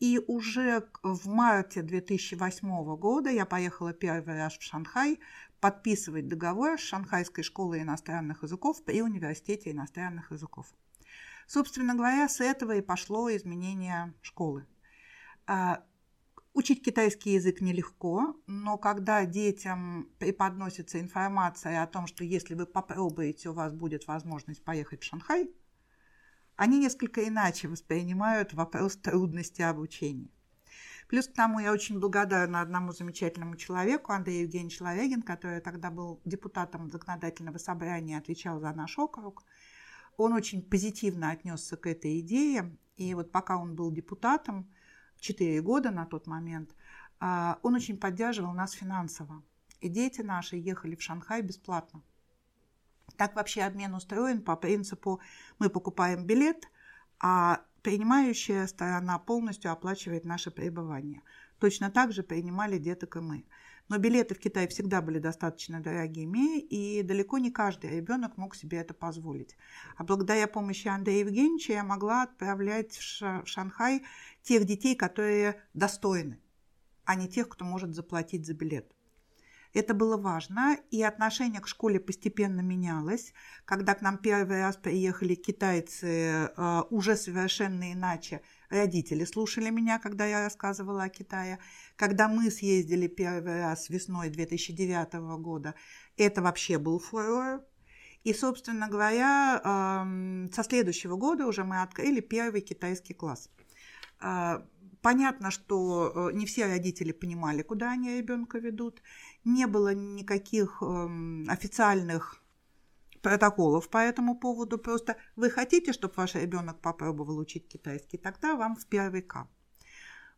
И 0.00 0.18
уже 0.26 0.88
в 1.02 1.28
марте 1.28 1.82
2008 1.82 2.96
года 2.96 3.30
я 3.30 3.44
поехала 3.44 3.92
первый 3.92 4.36
раз 4.36 4.56
в 4.56 4.62
Шанхай 4.62 5.18
подписывать 5.60 6.28
договор 6.28 6.78
с 6.78 6.82
Шанхайской 6.82 7.44
школой 7.44 7.82
иностранных 7.82 8.42
языков 8.42 8.82
при 8.84 9.02
Университете 9.02 9.72
иностранных 9.72 10.30
языков. 10.30 10.66
Собственно 11.46 11.94
говоря, 11.94 12.28
с 12.28 12.40
этого 12.40 12.72
и 12.72 12.80
пошло 12.80 13.34
изменение 13.34 14.14
школы. 14.20 14.66
А, 15.46 15.84
учить 16.54 16.84
китайский 16.84 17.34
язык 17.34 17.60
нелегко, 17.60 18.34
но 18.46 18.78
когда 18.78 19.24
детям 19.24 20.10
преподносится 20.18 21.00
информация 21.00 21.82
о 21.82 21.86
том, 21.86 22.06
что 22.06 22.24
если 22.24 22.54
вы 22.54 22.66
попробуете, 22.66 23.50
у 23.50 23.52
вас 23.52 23.72
будет 23.72 24.06
возможность 24.08 24.64
поехать 24.64 25.02
в 25.02 25.06
Шанхай, 25.06 25.50
они 26.56 26.78
несколько 26.78 27.28
иначе 27.28 27.68
воспринимают 27.68 28.54
вопрос 28.54 28.96
трудности 28.96 29.62
обучения. 29.62 30.30
Плюс 31.08 31.28
к 31.28 31.34
тому 31.34 31.60
я 31.60 31.72
очень 31.72 32.00
благодарна 32.00 32.60
одному 32.60 32.92
замечательному 32.92 33.56
человеку, 33.56 34.12
Андрею 34.12 34.42
Евгеньевичу 34.42 34.82
Ларегин, 34.82 35.22
который 35.22 35.60
тогда 35.60 35.90
был 35.90 36.20
депутатом 36.24 36.90
законодательного 36.90 37.58
собрания, 37.58 38.18
отвечал 38.18 38.58
за 38.58 38.72
наш 38.72 38.98
округ. 38.98 39.44
Он 40.16 40.32
очень 40.32 40.62
позитивно 40.62 41.30
отнесся 41.30 41.76
к 41.76 41.86
этой 41.86 42.20
идее. 42.20 42.76
И 42.96 43.14
вот 43.14 43.30
пока 43.32 43.58
он 43.58 43.74
был 43.76 43.90
депутатом, 43.92 44.70
4 45.20 45.60
года 45.62 45.90
на 45.90 46.06
тот 46.06 46.26
момент, 46.26 46.74
а, 47.20 47.58
он 47.62 47.74
очень 47.74 47.98
поддерживал 47.98 48.52
нас 48.52 48.72
финансово. 48.72 49.42
И 49.80 49.88
дети 49.88 50.22
наши 50.22 50.56
ехали 50.56 50.94
в 50.94 51.02
Шанхай 51.02 51.42
бесплатно. 51.42 52.02
Так 53.16 53.36
вообще 53.36 53.62
обмен 53.62 53.94
устроен 53.94 54.42
по 54.42 54.56
принципу 54.56 55.20
мы 55.58 55.70
покупаем 55.70 56.26
билет, 56.26 56.68
а 57.18 57.62
принимающая 57.82 58.66
сторона 58.66 59.18
полностью 59.18 59.70
оплачивает 59.70 60.24
наше 60.24 60.50
пребывание. 60.50 61.22
Точно 61.58 61.90
так 61.90 62.12
же 62.12 62.22
принимали 62.22 62.78
деток 62.78 63.16
и 63.16 63.20
мы. 63.20 63.46
Но 63.88 63.98
билеты 63.98 64.34
в 64.34 64.38
Китай 64.38 64.66
всегда 64.66 65.00
были 65.00 65.20
достаточно 65.20 65.80
дорогими, 65.80 66.58
и 66.58 67.02
далеко 67.02 67.38
не 67.38 67.52
каждый 67.52 67.90
ребенок 67.90 68.36
мог 68.36 68.56
себе 68.56 68.78
это 68.78 68.94
позволить. 68.94 69.56
А 69.96 70.02
благодаря 70.02 70.48
помощи 70.48 70.88
Андрея 70.88 71.20
Евгеньевича 71.20 71.74
я 71.74 71.84
могла 71.84 72.24
отправлять 72.24 72.96
в 72.96 73.44
Шанхай 73.44 74.02
тех 74.42 74.64
детей, 74.64 74.96
которые 74.96 75.62
достойны, 75.72 76.40
а 77.04 77.14
не 77.14 77.28
тех, 77.28 77.48
кто 77.48 77.64
может 77.64 77.94
заплатить 77.94 78.44
за 78.44 78.54
билет. 78.54 78.95
Это 79.76 79.92
было 79.92 80.16
важно, 80.16 80.78
и 80.90 81.02
отношение 81.02 81.60
к 81.60 81.68
школе 81.68 82.00
постепенно 82.00 82.62
менялось. 82.62 83.34
Когда 83.66 83.94
к 83.94 84.00
нам 84.00 84.16
первый 84.16 84.62
раз 84.62 84.78
приехали 84.78 85.34
китайцы, 85.34 86.06
э, 86.06 86.82
уже 86.88 87.14
совершенно 87.14 87.92
иначе 87.92 88.40
родители 88.70 89.26
слушали 89.26 89.68
меня, 89.68 89.98
когда 89.98 90.24
я 90.24 90.44
рассказывала 90.44 91.02
о 91.02 91.08
Китае. 91.10 91.58
Когда 91.96 92.26
мы 92.26 92.50
съездили 92.50 93.06
первый 93.06 93.60
раз 93.60 93.90
весной 93.90 94.30
2009 94.30 95.36
года, 95.36 95.74
это 96.16 96.40
вообще 96.40 96.78
был 96.78 96.98
фурор. 96.98 97.62
И, 98.24 98.32
собственно 98.32 98.88
говоря, 98.88 99.60
со 100.54 100.64
следующего 100.64 101.16
года 101.16 101.46
уже 101.46 101.64
мы 101.64 101.82
открыли 101.82 102.20
первый 102.20 102.62
китайский 102.62 103.12
класс. 103.12 103.50
Понятно, 105.06 105.52
что 105.52 106.10
э, 106.12 106.32
не 106.32 106.46
все 106.46 106.66
родители 106.66 107.12
понимали, 107.12 107.62
куда 107.62 107.92
они 107.92 108.18
ребенка 108.18 108.58
ведут 108.58 109.02
не 109.44 109.68
было 109.68 109.94
никаких 109.94 110.82
э, 110.82 111.44
официальных 111.46 112.42
протоколов 113.22 113.88
по 113.88 113.98
этому 113.98 114.36
поводу. 114.36 114.78
Просто 114.78 115.16
вы 115.36 115.48
хотите, 115.50 115.92
чтобы 115.92 116.14
ваш 116.16 116.34
ребенок 116.34 116.80
попробовал 116.80 117.38
учить 117.38 117.68
китайский, 117.68 118.18
тогда 118.18 118.56
вам 118.56 118.74
в 118.74 118.84
первый 118.86 119.22
К. 119.22 119.46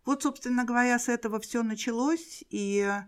Вот, 0.04 0.22
собственно 0.22 0.66
говоря, 0.66 0.98
с 0.98 1.08
этого 1.08 1.40
все 1.40 1.62
началось, 1.62 2.44
и 2.50 2.86
э, 2.90 3.02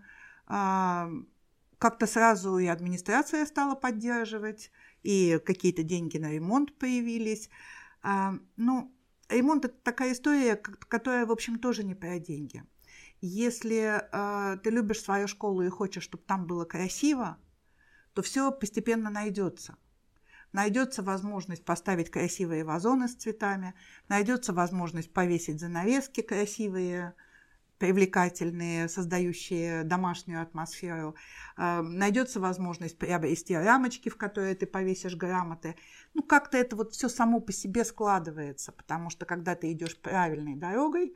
как-то 0.47 2.07
сразу 2.07 2.57
и 2.57 2.69
администрация 2.69 3.45
стала 3.45 3.75
поддерживать, 3.75 4.71
и 5.03 5.39
какие-то 5.45 5.83
деньги 5.83 6.17
на 6.17 6.31
ремонт 6.31 6.79
появились. 6.79 7.51
Э, 8.03 8.31
ну, 8.57 8.95
ремонт– 9.31 9.65
это 9.67 9.77
такая 9.83 10.13
история, 10.13 10.57
которая, 10.57 11.27
в 11.27 11.33
общем, 11.33 11.59
тоже 11.59 11.85
не 11.85 11.95
про 11.95 12.19
деньги. 12.19 12.65
Если 13.21 14.01
э, 14.01 14.59
ты 14.59 14.71
любишь 14.71 15.03
свою 15.03 15.29
школу 15.29 15.63
и 15.63 15.69
хочешь, 15.69 16.05
чтобы 16.05 16.25
там 16.25 16.47
было 16.47 16.65
красиво, 16.65 17.39
то 18.15 18.23
все 18.23 18.51
постепенно 18.51 19.11
найдется. 19.11 19.77
Найдется 20.53 21.03
возможность 21.03 21.65
поставить 21.65 22.11
красивые 22.11 22.65
вазоны 22.65 23.09
с 23.09 23.15
цветами, 23.15 23.75
найдется 24.09 24.53
возможность 24.53 25.13
повесить 25.13 25.61
занавески 25.61 26.23
красивые, 26.23 27.15
привлекательные, 27.81 28.91
создающие 28.91 29.85
домашнюю 29.85 30.43
атмосферу. 30.43 31.17
Э, 31.57 31.81
найдется 31.81 32.39
возможность 32.39 32.99
приобрести 32.99 33.57
рамочки, 33.57 34.11
в 34.11 34.19
которые 34.19 34.55
ты 34.55 34.67
повесишь 34.67 35.17
грамоты. 35.17 35.75
Ну, 36.13 36.23
как-то 36.23 36.59
это 36.59 36.77
вот 36.77 36.93
все 36.93 37.09
само 37.09 37.41
по 37.41 37.53
себе 37.53 37.87
складывается, 37.87 38.71
потому 38.71 39.09
что 39.09 39.25
когда 39.25 39.55
ты 39.55 39.73
идешь 39.73 39.99
правильной 39.99 40.57
дорогой, 40.57 41.15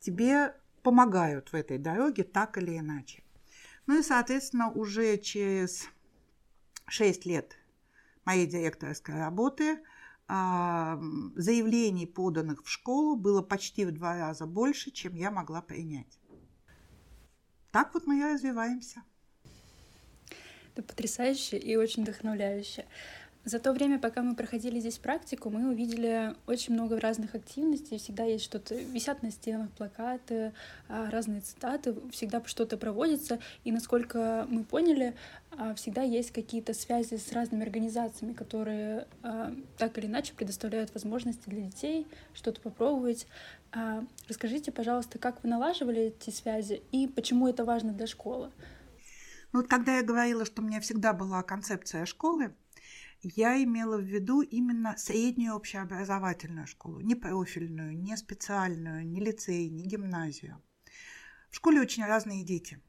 тебе 0.00 0.54
помогают 0.82 1.52
в 1.52 1.54
этой 1.54 1.76
дороге 1.76 2.24
так 2.24 2.56
или 2.56 2.78
иначе. 2.78 3.22
Ну 3.86 3.98
и, 3.98 4.02
соответственно, 4.02 4.70
уже 4.70 5.18
через 5.18 5.88
6 6.86 7.26
лет 7.26 7.54
моей 8.24 8.46
директорской 8.46 9.14
работы 9.14 9.80
заявлений, 10.28 12.06
поданных 12.06 12.64
в 12.64 12.68
школу, 12.68 13.16
было 13.16 13.40
почти 13.40 13.86
в 13.86 13.92
два 13.92 14.18
раза 14.18 14.46
больше, 14.46 14.90
чем 14.90 15.14
я 15.14 15.30
могла 15.30 15.62
принять. 15.62 16.18
Так 17.70 17.94
вот 17.94 18.06
мы 18.06 18.18
и 18.18 18.24
развиваемся. 18.24 19.02
Это 20.74 20.82
потрясающе 20.82 21.56
и 21.58 21.76
очень 21.76 22.02
вдохновляюще. 22.02 22.84
За 23.48 23.58
то 23.58 23.72
время, 23.72 23.98
пока 23.98 24.22
мы 24.22 24.34
проходили 24.34 24.78
здесь 24.78 24.98
практику, 24.98 25.48
мы 25.48 25.70
увидели 25.70 26.34
очень 26.46 26.74
много 26.74 27.00
разных 27.00 27.34
активностей. 27.34 27.96
Всегда 27.96 28.24
есть 28.24 28.44
что-то, 28.44 28.74
висят 28.74 29.22
на 29.22 29.30
стенах 29.30 29.70
плакаты, 29.70 30.52
а, 30.86 31.08
разные 31.08 31.40
цитаты, 31.40 31.96
всегда 32.10 32.42
что-то 32.44 32.76
проводится. 32.76 33.38
И 33.64 33.72
насколько 33.72 34.46
мы 34.50 34.64
поняли, 34.64 35.16
а, 35.52 35.74
всегда 35.76 36.02
есть 36.02 36.30
какие-то 36.30 36.74
связи 36.74 37.14
с 37.14 37.32
разными 37.32 37.62
организациями, 37.62 38.34
которые 38.34 39.06
а, 39.22 39.54
так 39.78 39.96
или 39.96 40.04
иначе 40.04 40.34
предоставляют 40.34 40.92
возможности 40.92 41.48
для 41.48 41.62
детей 41.62 42.06
что-то 42.34 42.60
попробовать. 42.60 43.26
Расскажите, 44.28 44.72
пожалуйста, 44.72 45.18
как 45.18 45.42
вы 45.42 45.48
налаживали 45.48 46.02
эти 46.02 46.28
связи 46.28 46.82
и 46.92 47.06
почему 47.06 47.48
это 47.48 47.64
важно 47.64 47.94
для 47.94 48.06
школы? 48.06 48.50
Ну, 49.52 49.60
вот 49.60 49.68
когда 49.68 49.96
я 49.96 50.02
говорила, 50.02 50.44
что 50.44 50.60
у 50.60 50.64
меня 50.64 50.80
всегда 50.80 51.14
была 51.14 51.42
концепция 51.42 52.04
школы, 52.04 52.54
я 53.22 53.62
имела 53.62 53.96
в 53.96 54.04
виду 54.04 54.42
именно 54.42 54.96
среднюю 54.96 55.54
общеобразовательную 55.54 56.66
школу, 56.66 57.00
не 57.00 57.14
профильную, 57.14 57.96
не 57.98 58.16
специальную, 58.16 59.06
не 59.06 59.20
лицей, 59.20 59.68
не 59.68 59.84
гимназию. 59.84 60.62
В 61.50 61.56
школе 61.56 61.80
очень 61.80 62.04
разные 62.04 62.44
дети. 62.44 62.80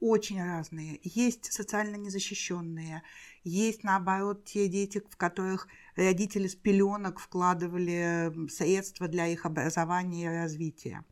очень 0.00 0.42
разные. 0.42 1.00
Есть 1.02 1.52
социально 1.52 1.96
незащищенные, 1.96 3.02
есть, 3.42 3.82
наоборот, 3.82 4.44
те 4.44 4.68
дети, 4.68 5.02
в 5.10 5.16
которых 5.16 5.66
родители 5.96 6.46
с 6.46 6.54
пеленок 6.54 7.18
вкладывали 7.18 8.32
средства 8.48 9.08
для 9.08 9.26
их 9.26 9.44
образования 9.44 10.26
и 10.26 10.36
развития. 10.36 11.04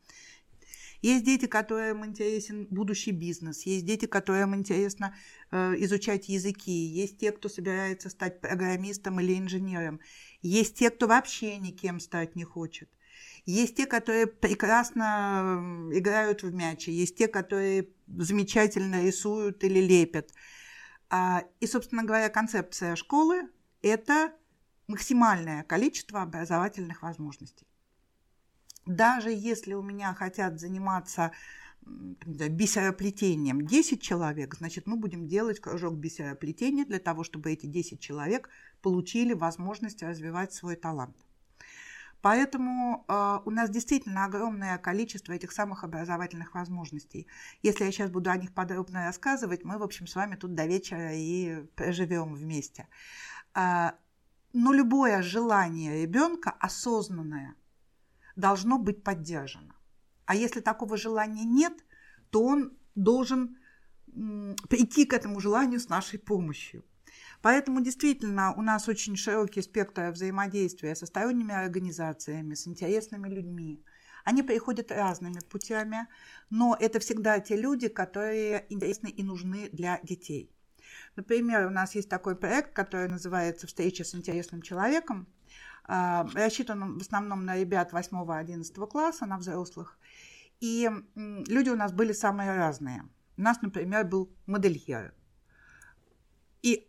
Есть 1.01 1.25
дети, 1.25 1.45
которым 1.45 2.05
интересен 2.05 2.67
будущий 2.69 3.11
бизнес, 3.11 3.65
есть 3.65 3.85
дети, 3.85 4.05
которым 4.05 4.55
интересно 4.55 5.15
э, 5.51 5.75
изучать 5.77 6.27
языки, 6.29 6.71
есть 6.71 7.19
те, 7.19 7.31
кто 7.31 7.49
собирается 7.49 8.09
стать 8.09 8.41
программистом 8.41 9.19
или 9.19 9.37
инженером, 9.37 9.99
есть 10.41 10.75
те, 10.75 10.89
кто 10.89 11.07
вообще 11.07 11.57
никем 11.57 11.99
стать 11.99 12.35
не 12.35 12.43
хочет. 12.43 12.89
Есть 13.45 13.75
те, 13.75 13.85
которые 13.85 14.27
прекрасно 14.27 15.89
играют 15.93 16.43
в 16.43 16.53
мячи, 16.53 16.91
есть 16.91 17.15
те, 17.15 17.27
которые 17.27 17.89
замечательно 18.07 19.03
рисуют 19.05 19.63
или 19.63 19.79
лепят. 19.79 20.31
А, 21.09 21.43
и, 21.59 21.67
собственно 21.67 22.03
говоря, 22.03 22.29
концепция 22.29 22.95
школы– 22.95 23.49
это 23.81 24.33
максимальное 24.87 25.63
количество 25.63 26.21
образовательных 26.21 27.03
возможностей. 27.03 27.67
Даже 28.87 29.31
если 29.31 29.73
у 29.73 29.81
меня 29.81 30.13
хотят 30.13 30.59
заниматься 30.59 31.31
бисероплетением 31.85 33.65
10 33.65 34.01
человек, 34.01 34.55
значит, 34.55 34.87
мы 34.87 34.95
будем 34.95 35.27
делать 35.27 35.59
кружок 35.59 35.95
бисероплетения 35.95 36.85
для 36.85 36.99
того, 36.99 37.23
чтобы 37.23 37.51
эти 37.51 37.65
10 37.65 37.99
человек 37.99 38.49
получили 38.81 39.33
возможность 39.33 40.03
развивать 40.03 40.53
свой 40.53 40.75
талант. 40.75 41.15
Поэтому 42.21 43.05
э, 43.07 43.39
у 43.45 43.51
нас 43.51 43.69
действительно 43.69 44.25
огромное 44.25 44.77
количество 44.77 45.33
этих 45.33 45.51
самых 45.51 45.83
образовательных 45.83 46.55
возможностей. 46.55 47.27
Если 47.61 47.85
я 47.85 47.91
сейчас 47.91 48.09
буду 48.09 48.31
о 48.31 48.37
них 48.37 48.53
подробно 48.53 49.05
рассказывать, 49.05 49.63
мы, 49.63 49.77
в 49.77 49.83
общем, 49.83 50.07
с 50.07 50.15
вами 50.15 50.35
тут 50.35 50.55
до 50.55 50.65
вечера 50.65 51.13
и 51.13 51.61
проживем 51.75 52.33
вместе. 52.33 52.87
Э, 53.53 53.91
но 54.53 54.73
любое 54.73 55.21
желание 55.21 56.01
ребенка 56.01 56.51
осознанное 56.59 57.55
должно 58.37 58.77
быть 58.77 59.03
поддержано. 59.03 59.75
А 60.25 60.35
если 60.35 60.61
такого 60.61 60.95
желания 60.95 61.43
нет, 61.43 61.73
то 62.29 62.43
он 62.43 62.77
должен 62.95 63.57
прийти 64.69 65.05
к 65.05 65.13
этому 65.13 65.39
желанию 65.39 65.79
с 65.79 65.89
нашей 65.89 66.19
помощью. 66.19 66.85
Поэтому 67.41 67.81
действительно 67.81 68.53
у 68.53 68.61
нас 68.61 68.87
очень 68.87 69.15
широкий 69.15 69.61
спектр 69.61 70.11
взаимодействия 70.11 70.95
со 70.95 71.05
сторонними 71.05 71.53
организациями, 71.53 72.55
с 72.55 72.67
интересными 72.67 73.29
людьми. 73.29 73.83
Они 74.23 74.43
приходят 74.43 74.91
разными 74.91 75.39
путями, 75.39 76.07
но 76.49 76.75
это 76.79 76.99
всегда 76.99 77.39
те 77.39 77.55
люди, 77.55 77.87
которые 77.87 78.65
интересны 78.69 79.07
и 79.07 79.23
нужны 79.23 79.69
для 79.71 79.99
детей. 80.03 80.51
Например, 81.15 81.67
у 81.67 81.69
нас 81.69 81.95
есть 81.95 82.09
такой 82.09 82.35
проект, 82.35 82.73
который 82.73 83.07
называется 83.07 83.67
«Встреча 83.67 84.03
с 84.03 84.13
интересным 84.13 84.61
человеком». 84.61 85.27
А, 85.87 86.27
рассчитан 86.33 86.97
в 86.97 87.01
основном 87.01 87.45
на 87.45 87.57
ребят 87.57 87.93
8-11 87.93 88.87
класса, 88.87 89.25
на 89.25 89.37
взрослых. 89.37 89.97
И 90.59 90.89
люди 91.15 91.69
у 91.69 91.75
нас 91.75 91.93
были 91.93 92.13
самые 92.13 92.55
разные. 92.55 93.03
У 93.37 93.41
нас, 93.41 93.61
например, 93.61 94.05
был 94.05 94.29
модельер. 94.47 95.13
И 96.63 96.87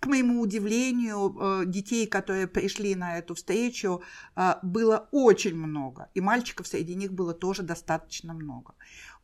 к 0.00 0.06
моему 0.06 0.40
удивлению, 0.40 1.36
э, 1.38 1.66
детей, 1.66 2.06
которые 2.06 2.48
пришли 2.48 2.96
на 2.96 3.18
эту 3.18 3.34
встречу, 3.34 4.02
э, 4.34 4.54
было 4.62 5.08
очень 5.12 5.54
много. 5.54 6.08
И 6.14 6.20
мальчиков 6.20 6.66
среди 6.66 6.96
них 6.96 7.12
было 7.12 7.34
тоже 7.34 7.62
достаточно 7.62 8.34
много. 8.34 8.74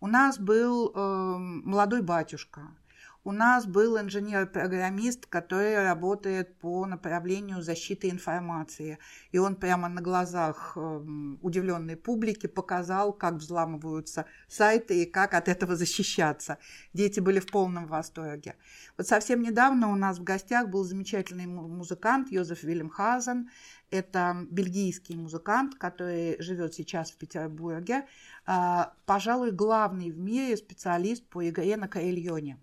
У 0.00 0.06
нас 0.06 0.38
был 0.38 0.92
эм, 0.94 1.62
молодой 1.64 2.02
батюшка– 2.02 2.60
у 3.28 3.32
нас 3.32 3.66
был 3.66 4.00
инженер-программист, 4.00 5.26
который 5.26 5.84
работает 5.84 6.58
по 6.60 6.86
направлению 6.86 7.60
защиты 7.60 8.08
информации. 8.08 8.98
И 9.32 9.38
он 9.38 9.54
прямо 9.54 9.90
на 9.90 10.00
глазах 10.00 10.72
эм, 10.76 11.38
удивленной 11.42 11.96
публики 11.96 12.46
показал, 12.46 13.12
как 13.12 13.34
взламываются 13.34 14.24
сайты 14.48 15.02
и 15.02 15.04
как 15.04 15.34
от 15.34 15.48
этого 15.48 15.76
защищаться. 15.76 16.56
Дети 16.94 17.20
были 17.20 17.38
в 17.38 17.48
полном 17.48 17.86
восторге. 17.86 18.54
Вот 18.96 19.06
совсем 19.06 19.42
недавно 19.42 19.92
у 19.92 19.94
нас 19.94 20.18
в 20.18 20.24
гостях 20.24 20.70
был 20.70 20.84
замечательный 20.84 21.46
музыкант 21.46 22.32
Йозеф 22.32 22.62
Вильямхазен. 22.62 23.50
Это 23.90 24.46
бельгийский 24.50 25.16
музыкант, 25.16 25.74
который 25.74 26.40
живет 26.40 26.72
сейчас 26.72 27.10
в 27.10 27.18
Петербурге. 27.18 28.06
А, 28.46 28.94
пожалуй, 29.04 29.50
главный 29.50 30.10
в 30.12 30.18
мире 30.18 30.56
специалист 30.56 31.22
по 31.28 31.46
игре 31.46 31.76
на 31.76 31.88
карельоне. 31.88 32.56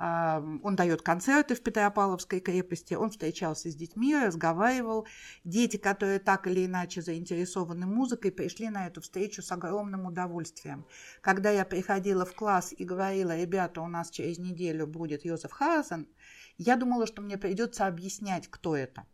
Он 0.00 0.76
дает 0.76 1.02
концерты 1.02 1.54
в 1.54 1.62
Петропавловской 1.62 2.40
крепости, 2.40 2.94
он 2.94 3.10
встречался 3.10 3.70
с 3.70 3.74
детьми, 3.74 4.16
разговаривал. 4.16 5.06
Дети, 5.44 5.76
которые 5.76 6.20
так 6.20 6.46
или 6.46 6.64
иначе 6.64 7.02
заинтересованы 7.02 7.84
музыкой, 7.84 8.32
пришли 8.32 8.70
на 8.70 8.86
эту 8.86 9.02
встречу 9.02 9.42
с 9.42 9.52
огромным 9.52 10.06
удовольствием. 10.06 10.86
Когда 11.20 11.50
я 11.50 11.66
приходила 11.66 12.24
в 12.24 12.34
класс 12.34 12.72
и 12.74 12.82
говорила, 12.84 13.36
ребята, 13.36 13.82
у 13.82 13.88
нас 13.88 14.08
через 14.08 14.38
неделю 14.38 14.86
будет 14.86 15.26
Йозеф 15.26 15.52
Хазен, 15.52 16.08
я 16.56 16.76
думала, 16.76 17.06
что 17.06 17.20
мне 17.20 17.36
придется 17.36 17.86
объяснять, 17.86 18.48
кто 18.48 18.74
это. 18.74 19.04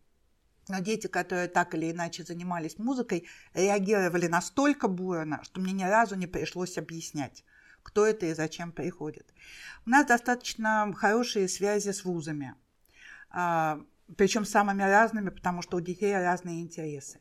Но 0.68 0.79
дети, 0.79 1.09
которые 1.09 1.49
так 1.49 1.75
или 1.75 1.90
иначе 1.90 2.22
занимались 2.22 2.79
музыкой, 2.79 3.27
реагировали 3.55 4.29
настолько 4.29 4.87
бурно, 4.87 5.40
что 5.42 5.61
мне 5.61 5.72
ни 5.72 5.85
разу 5.85 6.14
не 6.14 6.29
пришлось 6.29 6.79
объяснять 6.79 7.42
кто 7.87 8.05
это 8.05 8.27
и 8.27 8.35
зачем 8.35 8.72
приходит. 8.72 9.33
У 9.87 9.90
нас 9.90 10.05
достаточно 10.07 10.92
хорошие 10.96 11.46
связи 11.46 11.90
с 11.90 12.05
вузами, 12.05 12.57
а, 13.31 13.81
причем 14.16 14.44
самыми 14.44 14.83
разными, 14.83 15.31
потому 15.31 15.62
что 15.62 15.77
у 15.77 15.81
детей 15.81 16.12
разные 16.12 16.62
интересы. 16.62 17.20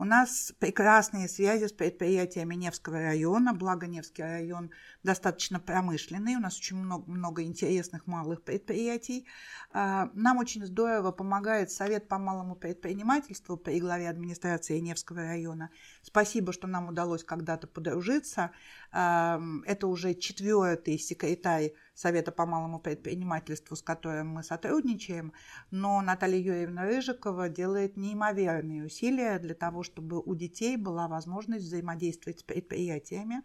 У 0.00 0.04
нас 0.04 0.54
прекрасные 0.58 1.28
связи 1.28 1.66
с 1.66 1.72
предприятиями 1.72 2.54
Невского 2.54 3.00
района, 3.00 3.52
благо 3.52 3.86
Невский 3.86 4.22
район 4.22 4.70
достаточно 5.02 5.60
промышленный, 5.60 6.36
у 6.36 6.40
нас 6.40 6.56
очень 6.56 6.78
много, 6.78 7.10
много 7.10 7.42
интересных 7.42 8.06
малых 8.06 8.42
предприятий. 8.42 9.26
А, 9.74 10.08
нам 10.14 10.38
очень 10.38 10.64
здорово 10.64 11.12
помогает 11.12 11.70
Совет 11.70 12.08
по 12.08 12.16
малому 12.16 12.56
предпринимательству 12.56 13.58
при 13.58 13.78
главе 13.78 14.08
администрации 14.08 14.78
Невского 14.78 15.20
района. 15.20 15.68
Спасибо, 16.00 16.54
что 16.54 16.66
нам 16.66 16.88
удалось 16.88 17.22
когда-то 17.22 17.66
подружиться. 17.66 18.52
Это 18.90 19.86
уже 19.86 20.14
четвертый 20.14 20.98
секретарь 20.98 21.74
Совета 21.94 22.32
по 22.32 22.46
малому 22.46 22.80
предпринимательству, 22.80 23.76
с 23.76 23.82
которым 23.82 24.28
мы 24.28 24.42
сотрудничаем, 24.42 25.32
но 25.70 26.00
Наталья 26.00 26.38
Юрьевна 26.38 26.84
Рыжикова 26.84 27.48
делает 27.48 27.96
неимоверные 27.96 28.84
усилия 28.84 29.38
для 29.38 29.54
того, 29.54 29.82
чтобы 29.82 30.20
у 30.20 30.34
детей 30.34 30.76
была 30.76 31.08
возможность 31.08 31.64
взаимодействовать 31.64 32.40
с 32.40 32.42
предприятиями. 32.42 33.42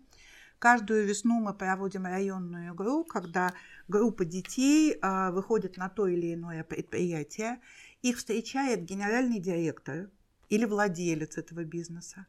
Каждую 0.60 1.06
весну 1.06 1.42
мы 1.42 1.54
проводим 1.54 2.06
районную 2.06 2.74
игру, 2.74 3.04
когда 3.04 3.54
группа 3.88 4.24
детей 4.24 4.98
а, 5.02 5.32
выходит 5.32 5.76
на 5.78 5.90
то 5.90 6.08
или 6.08 6.34
иное 6.34 6.64
предприятие, 6.64 7.60
их 8.02 8.18
встречает 8.18 8.84
генеральный 8.86 9.40
директор 9.40 10.10
или 10.50 10.66
владелец 10.66 11.38
этого 11.38 11.64
бизнеса 11.64 12.26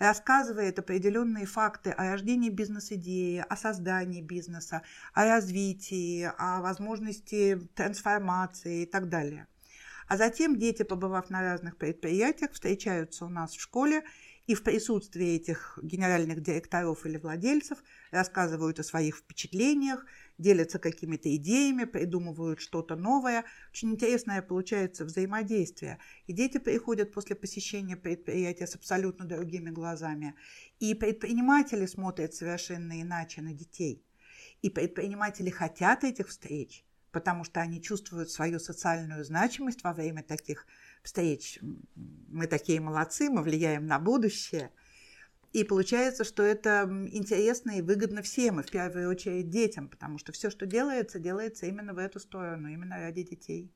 рассказывает 0.00 0.78
определенные 0.78 1.46
факты 1.46 1.90
о 1.90 2.10
рождении 2.10 2.48
бизнес-идеи, 2.48 3.44
о 3.48 3.56
создании 3.56 4.22
бизнеса, 4.22 4.82
о 5.12 5.26
развитии, 5.26 6.32
о 6.38 6.62
возможности 6.62 7.60
трансформации 7.76 8.82
и 8.82 8.86
так 8.86 9.08
далее. 9.08 9.46
А 10.08 10.16
затем 10.16 10.58
дети, 10.58 10.82
побывав 10.82 11.30
на 11.30 11.42
разных 11.42 11.76
предприятиях, 11.76 12.50
встречаются 12.52 13.26
у 13.26 13.28
нас 13.28 13.52
в 13.52 13.60
школе 13.60 14.02
и 14.50 14.54
в 14.56 14.64
присутствии 14.64 15.36
этих 15.36 15.78
генеральных 15.80 16.42
директоров 16.42 17.06
или 17.06 17.18
владельцев 17.18 17.78
рассказывают 18.10 18.80
о 18.80 18.82
своих 18.82 19.18
впечатлениях, 19.18 20.04
делятся 20.38 20.80
какими-то 20.80 21.32
идеями, 21.36 21.84
придумывают 21.84 22.60
что-то 22.60 22.96
новое. 22.96 23.44
Очень 23.70 23.92
интересное 23.92 24.42
получается 24.42 25.04
взаимодействие. 25.04 26.00
И 26.26 26.32
дети 26.32 26.58
приходят 26.58 27.12
после 27.12 27.36
посещения 27.36 27.96
предприятия 27.96 28.66
с 28.66 28.74
абсолютно 28.74 29.24
другими 29.24 29.70
глазами. 29.70 30.34
И 30.80 30.94
предприниматели 30.94 31.86
смотрят 31.86 32.34
совершенно 32.34 33.00
иначе 33.00 33.42
на 33.42 33.52
детей. 33.52 34.04
И 34.62 34.68
предприниматели 34.68 35.50
хотят 35.50 36.02
этих 36.02 36.26
встреч, 36.26 36.84
потому 37.12 37.44
что 37.44 37.60
они 37.60 37.80
чувствуют 37.80 38.32
свою 38.32 38.58
социальную 38.58 39.24
значимость 39.24 39.84
во 39.84 39.92
время 39.92 40.24
таких 40.24 40.62
встреч. 40.62 40.80
Мы 42.28 42.46
такие 42.46 42.80
молодцы, 42.80 43.30
мы 43.30 43.42
влияем 43.42 43.86
на 43.86 43.98
будущее– 43.98 44.70
и 45.52 45.64
получается, 45.64 46.22
что 46.22 46.44
это 46.44 46.88
интересно 47.10 47.72
и 47.72 47.82
выгодно 47.82 48.22
всем, 48.22 48.60
и 48.60 48.62
в 48.62 48.70
первую 48.70 49.10
очередь 49.10 49.50
детям, 49.50 49.88
потому 49.88 50.18
что 50.18 50.30
все, 50.32 50.48
что 50.48 50.64
делается, 50.64 51.18
делается 51.18 51.66
именно 51.66 51.92
в 51.92 51.98
эту 51.98 52.20
сторону, 52.20 52.68
именно 52.68 52.98
ради 52.98 53.24
детей. 53.24 53.68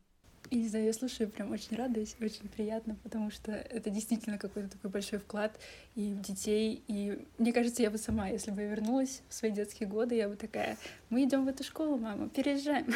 И 0.50 0.56
не 0.56 0.68
знаю, 0.68 0.84
я 0.84 0.92
слушаю, 0.92 1.28
прям 1.30 1.50
очень 1.50 1.76
радуюсь, 1.76 2.14
очень 2.20 2.48
приятно, 2.48 2.96
потому 3.02 3.30
что 3.30 3.50
это 3.50 3.90
действительно 3.90 4.38
какой-то 4.38 4.68
такой 4.68 4.90
большой 4.90 5.18
вклад 5.18 5.58
и 5.96 6.12
в 6.12 6.20
детей. 6.20 6.84
И 6.87 7.26
мне 7.38 7.52
кажется, 7.52 7.82
я 7.82 7.90
бы 7.90 7.98
сама, 7.98 8.28
если 8.28 8.52
бы 8.52 8.62
вернулась 8.62 9.22
в 9.28 9.34
свои 9.34 9.50
детские 9.50 9.88
годы, 9.88 10.14
я 10.14 10.28
бы 10.28 10.37
такая, 10.37 10.76
мы 11.08 11.24
идем 11.24 11.44
в 11.44 11.48
эту 11.48 11.64
школу, 11.64 11.96
мама, 11.96 12.28
переезжаем. 12.28 12.87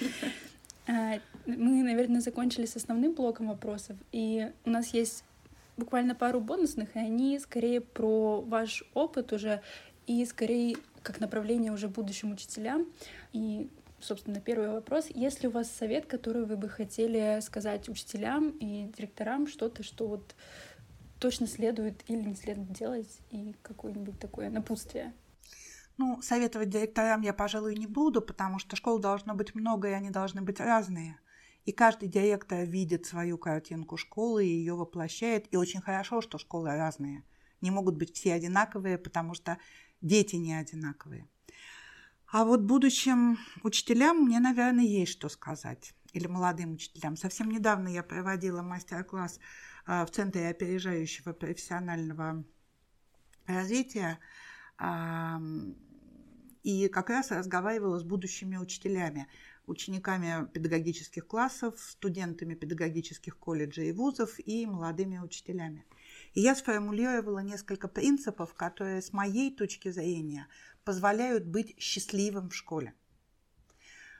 А, 0.86 1.20
мы, 1.46 1.82
наверное, 1.82 2.20
закончили 2.20 2.66
с 2.66 2.76
основным 2.76 3.12
блоком 3.12 3.48
вопросов, 3.48 3.96
и 4.10 4.50
у 4.64 4.70
нас 4.70 4.88
есть 4.88 5.24
буквально 5.76 6.14
пару 6.14 6.40
бонусных, 6.40 6.96
и 6.96 6.98
они 6.98 7.38
скорее 7.38 7.80
про 7.80 8.40
ваш 8.40 8.84
опыт 8.94 9.32
уже, 9.32 9.62
и 10.06 10.24
скорее 10.26 10.76
как 11.02 11.20
направление 11.20 11.72
уже 11.72 11.88
будущим 11.88 12.32
учителям. 12.32 12.86
И 13.32 13.68
собственно, 14.00 14.40
первый 14.40 14.68
вопрос. 14.70 15.06
Есть 15.14 15.42
ли 15.42 15.48
у 15.48 15.52
вас 15.52 15.70
совет, 15.70 16.06
который 16.06 16.44
вы 16.44 16.56
бы 16.56 16.68
хотели 16.68 17.38
сказать 17.40 17.88
учителям 17.88 18.50
и 18.60 18.90
директорам, 18.96 19.46
что-то, 19.46 19.82
что 19.82 20.06
вот 20.06 20.34
точно 21.20 21.46
следует 21.46 22.02
или 22.08 22.20
не 22.20 22.34
следует 22.34 22.72
делать, 22.72 23.20
и 23.30 23.54
какое-нибудь 23.62 24.18
такое 24.18 24.50
напутствие? 24.50 25.12
Ну, 26.02 26.20
советовать 26.20 26.68
директорам 26.68 27.20
я, 27.20 27.32
пожалуй, 27.32 27.76
не 27.76 27.86
буду, 27.86 28.20
потому 28.20 28.58
что 28.58 28.74
школ 28.74 28.98
должно 28.98 29.36
быть 29.36 29.54
много, 29.54 29.88
и 29.88 29.92
они 29.92 30.10
должны 30.10 30.42
быть 30.42 30.58
разные. 30.58 31.20
И 31.64 31.70
каждый 31.70 32.08
директор 32.08 32.64
видит 32.64 33.06
свою 33.06 33.38
картинку 33.38 33.96
школы 33.96 34.44
и 34.44 34.48
ее 34.48 34.74
воплощает. 34.74 35.46
И 35.52 35.56
очень 35.56 35.80
хорошо, 35.80 36.20
что 36.20 36.38
школы 36.38 36.70
разные. 36.70 37.22
Не 37.60 37.70
могут 37.70 37.94
быть 37.94 38.16
все 38.16 38.34
одинаковые, 38.34 38.98
потому 38.98 39.34
что 39.34 39.58
дети 40.00 40.34
не 40.34 40.54
одинаковые. 40.54 41.28
А 42.26 42.44
вот 42.44 42.62
будущим 42.62 43.38
учителям 43.62 44.24
мне, 44.24 44.40
наверное, 44.40 44.82
есть 44.82 45.12
что 45.12 45.28
сказать. 45.28 45.94
Или 46.12 46.26
молодым 46.26 46.72
учителям. 46.72 47.16
Совсем 47.16 47.48
недавно 47.48 47.86
я 47.86 48.02
проводила 48.02 48.60
мастер-класс 48.60 49.38
а, 49.86 50.04
в 50.04 50.10
Центре 50.10 50.48
опережающего 50.48 51.32
профессионального 51.32 52.42
развития. 53.46 54.18
И 56.62 56.88
как 56.88 57.10
раз 57.10 57.30
разговаривала 57.30 57.98
с 57.98 58.04
будущими 58.04 58.56
учителями, 58.56 59.26
учениками 59.66 60.46
педагогических 60.48 61.26
классов, 61.26 61.80
студентами 61.80 62.54
педагогических 62.54 63.36
колледжей 63.36 63.88
и 63.88 63.92
вузов 63.92 64.38
и 64.38 64.66
молодыми 64.66 65.18
учителями. 65.18 65.84
И 66.34 66.40
я 66.40 66.54
сформулировала 66.54 67.40
несколько 67.40 67.88
принципов, 67.88 68.54
которые 68.54 69.02
с 69.02 69.12
моей 69.12 69.54
точки 69.54 69.90
зрения 69.90 70.46
позволяют 70.84 71.46
быть 71.46 71.74
счастливым 71.78 72.50
в 72.50 72.54
школе. 72.54 72.94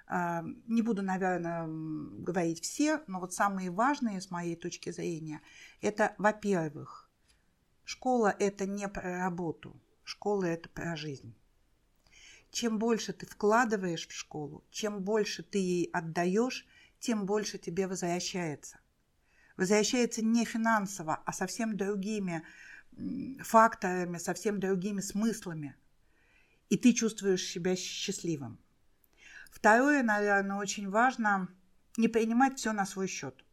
А, 0.06 0.44
не 0.66 0.82
буду, 0.82 1.02
наверное, 1.02 1.66
говорить 1.66 2.60
все, 2.62 3.02
но 3.06 3.20
вот 3.20 3.32
самые 3.32 3.70
важные 3.70 4.20
с 4.20 4.30
моей 4.30 4.56
точки 4.56 4.90
зрения– 4.90 5.40
это, 5.80 6.14
во-первых, 6.18 7.08
школа– 7.84 8.34
это 8.38 8.66
не 8.66 8.88
про 8.88 9.18
работу, 9.18 9.80
школа– 10.04 10.44
это 10.46 10.68
про 10.68 10.96
жизнь. 10.96 11.34
Чем 12.52 12.78
больше 12.78 13.12
ты 13.12 13.26
вкладываешь 13.26 14.06
в 14.06 14.12
школу, 14.12 14.64
чем 14.70 15.02
больше 15.02 15.42
ты 15.42 15.58
ей 15.58 15.90
отдаешь, 15.92 16.66
тем 17.00 17.26
больше 17.26 17.58
тебе 17.58 17.88
возвращается. 17.88 18.78
Возвращается 19.56 20.24
не 20.24 20.44
финансово, 20.44 21.20
а 21.26 21.32
совсем 21.32 21.76
другими 21.76 22.44
факторами, 23.42 24.18
совсем 24.18 24.60
другими 24.60 25.00
смыслами– 25.00 25.74
и 26.72 26.78
ты 26.78 26.94
чувствуешь 26.94 27.46
себя 27.46 27.76
счастливым. 27.76 28.58
Второе, 29.50 30.02
наверное, 30.02 30.56
очень 30.56 30.88
важно 30.88 31.50
не 31.98 32.08
принимать 32.08 32.58
все 32.58 32.72
на 32.72 32.86
свой 32.86 33.08
счет. 33.08 33.44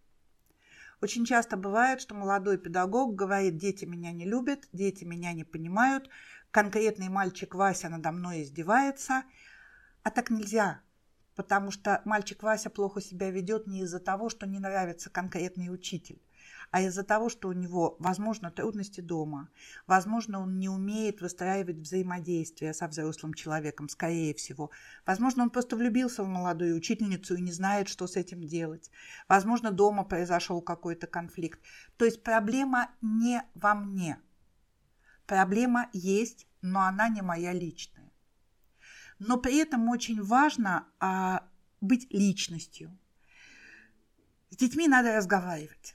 Очень 1.02 1.26
часто 1.26 1.58
бывает, 1.58 2.00
что 2.00 2.16
молодой 2.16 2.58
педагог 2.58 3.16
говорит, 3.16 3.58
дети 3.58 3.84
меня 3.84 4.14
не 4.14 4.24
любят, 4.24 4.70
дети 4.72 5.04
меня 5.04 5.34
не 5.34 5.44
понимают, 5.44 6.10
конкретный 6.52 7.10
мальчик 7.10 7.56
Вася 7.56 7.90
надо 7.90 8.12
мной 8.12 8.44
издевается. 8.44 9.24
А 10.04 10.12
так 10.12 10.30
нельзя, 10.30 10.82
потому 11.36 11.72
что 11.72 12.02
мальчик 12.06 12.44
Вася 12.44 12.70
плохо 12.70 13.02
себя 13.02 13.32
ведет 13.32 13.68
не 13.68 13.82
из-за 13.82 14.00
того, 14.00 14.30
что 14.30 14.48
не 14.48 14.60
нравится 14.60 15.10
конкретный 15.10 15.74
учитель, 15.74 16.22
а 16.72 16.82
из-за 16.82 17.04
того, 17.04 17.30
что 17.30 17.50
у 17.50 17.52
него, 17.52 17.98
возможно, 18.00 18.50
трудности 18.50 19.02
дома, 19.02 19.50
возможно, 19.88 20.42
он 20.42 20.58
не 20.58 20.70
умеет 20.70 21.22
выстраивать 21.22 21.78
взаимодействие 21.78 22.74
со 22.74 22.88
взрослым 22.88 23.34
человеком, 23.34 23.90
скорее 23.90 24.34
всего. 24.34 24.72
Возможно, 25.06 25.44
он 25.44 25.50
просто 25.50 25.76
влюбился 25.76 26.24
в 26.24 26.28
молодую 26.28 26.76
учительницу 26.76 27.36
и 27.36 27.42
не 27.42 27.52
знает, 27.52 27.90
что 27.90 28.08
с 28.08 28.16
этим 28.16 28.42
делать. 28.48 28.90
Возможно, 29.28 29.72
дома 29.72 30.04
произошел 30.04 30.62
какой-то 30.62 31.08
конфликт. 31.08 31.60
То 31.98 32.06
есть 32.06 32.24
проблема 32.24 32.90
не 33.02 33.44
во 33.54 33.76
мне. 33.76 34.18
Проблема 35.30 35.92
есть, 35.94 36.48
но 36.64 36.82
она 36.82 37.08
не 37.08 37.22
моя 37.22 37.54
личная. 37.54 38.12
Но 39.20 39.38
при 39.38 39.58
этом 39.58 39.88
очень 39.90 40.24
важно 40.24 40.88
а, 41.00 41.48
быть 41.82 42.12
личностью. 42.12 42.98
С 44.50 44.58
детьми 44.58 44.88
надо 44.88 45.16
разговаривать. 45.16 45.94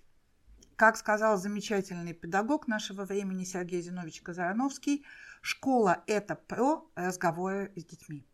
Как 0.76 0.96
сказал 0.96 1.36
замечательный 1.36 2.14
педагог 2.14 2.68
нашего 2.68 3.04
времени 3.04 3.42
Сергей 3.42 3.82
Зинович 3.82 4.22
Казарановский, 4.22 5.04
школа– 5.42 6.04
это 6.06 6.36
про 6.36 6.88
разговоры 6.94 7.72
с 7.74 7.84
детьми. 7.84 8.24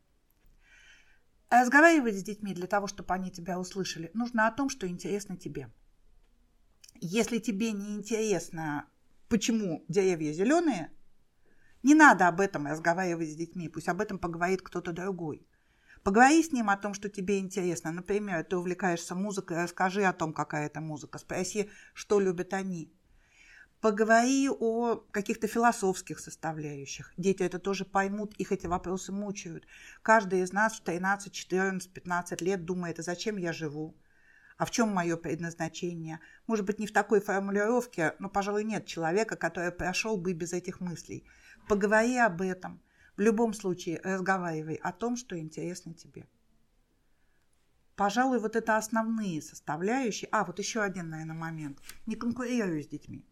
Разговаривать 1.49 2.19
с 2.19 2.23
детьми 2.23 2.53
для 2.53 2.67
того, 2.67 2.89
чтобы 2.89 3.15
они 3.15 3.31
тебя 3.31 3.59
услышали, 3.59 4.11
нужно 4.13 4.47
о 4.47 4.53
том, 4.53 4.69
что 4.69 4.87
интересно 4.87 5.39
тебе. 5.39 5.73
Если 7.01 7.39
тебе 7.39 7.73
не 7.73 7.95
интересно, 7.95 8.90
почему 9.31 9.85
деревья 9.89 10.33
зеленые, 10.33 10.91
не 11.83 11.95
надо 11.95 12.29
об 12.29 12.41
этом 12.41 12.67
разговаривать 12.67 13.31
с 13.31 13.37
детьми, 13.37 13.71
пусть 13.71 13.89
об 13.89 14.03
этом 14.03 14.19
поговорит 14.19 14.61
кто-то 14.61 14.93
другой. 14.93 15.47
Поговори 16.03 16.43
с 16.43 16.53
ним 16.53 16.69
о 16.69 16.77
том, 16.77 16.95
что 16.95 17.09
тебе 17.09 17.39
интересно. 17.39 17.93
Например, 17.93 18.43
ты 18.43 18.57
увлекаешься 18.57 19.15
музыкой, 19.15 19.63
расскажи 19.63 20.03
о 20.03 20.13
том, 20.13 20.33
какая 20.33 20.67
это 20.67 20.81
музыка. 20.81 21.19
Спроси, 21.19 21.71
что 21.95 22.21
любят 22.21 22.53
они. 22.55 22.93
Поговори 23.81 24.49
о 24.51 24.97
каких-то 25.11 25.47
философских 25.47 26.19
составляющих. 26.19 27.13
Дети 27.17 27.43
это 27.43 27.59
тоже 27.59 27.85
поймут, 27.85 28.35
их 28.35 28.53
эти 28.53 28.67
вопросы 28.67 29.13
мучают. 29.13 29.67
Каждый 30.03 30.41
из 30.41 30.53
нас 30.53 30.79
в 30.79 30.83
13, 30.83 31.33
14, 31.33 31.93
15 31.93 32.41
лет 32.43 32.65
думает, 32.65 32.99
а 32.99 33.03
зачем 33.03 33.37
я 33.37 33.53
живу? 33.53 33.95
А 34.61 34.67
в 34.67 34.71
чем 34.71 34.91
мое 34.91 35.17
предназначение? 35.17 36.21
Может 36.47 36.67
быть, 36.67 36.79
не 36.79 36.87
в 36.87 36.93
такой 36.93 37.23
формулировке, 37.23 38.15
но, 38.19 38.29
пожалуй, 38.29 38.63
нет 38.63 38.85
человека, 38.85 39.35
который 39.35 39.73
прошел 39.73 40.19
бы 40.19 40.35
без 40.35 40.53
этих 40.53 40.81
мыслей. 40.81 41.25
Поговори 41.67 42.19
об 42.19 42.43
этом– 42.43 42.83
в 43.17 43.23
любом 43.23 43.55
случае 43.55 44.01
разговаривай 44.05 44.75
о 44.75 44.93
том, 44.93 45.17
что 45.17 45.39
интересно 45.39 45.95
тебе. 45.95 46.27
Пожалуй, 47.97 48.39
вот 48.39 48.55
это 48.55 48.77
основные 48.77 49.41
составляющие. 49.41 50.29
А, 50.31 50.45
вот 50.45 50.59
еще 50.59 50.83
один, 50.83 51.09
наверное, 51.09 51.37
момент. 51.37 51.79
Не 52.05 52.17
конкурируй 52.17 52.83
с 52.83 52.87
детьми. 52.87 53.25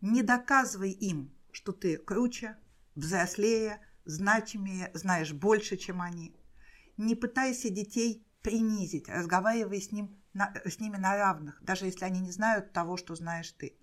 Не 0.00 0.22
доказывай 0.22 0.92
им, 0.92 1.34
что 1.50 1.72
ты 1.72 1.96
круче, 1.96 2.56
взрослее, 2.94 3.80
значимее, 4.04 4.92
знаешь 4.94 5.32
больше, 5.32 5.76
чем 5.76 6.00
они. 6.00 6.34
Не 6.96 7.16
пытайся 7.16 7.68
детей 7.68 8.24
принизить, 8.42 9.08
разговаривай 9.08 9.80
с, 9.80 9.92
ним, 9.92 10.20
с 10.64 10.80
ними 10.80 10.96
на 10.96 11.16
равных, 11.16 11.62
даже 11.62 11.86
если 11.86 12.04
они 12.04 12.20
не 12.20 12.32
знают 12.32 12.72
того, 12.72 12.96
что 12.96 13.14
знаешь 13.14 13.52
ты. 13.52 13.76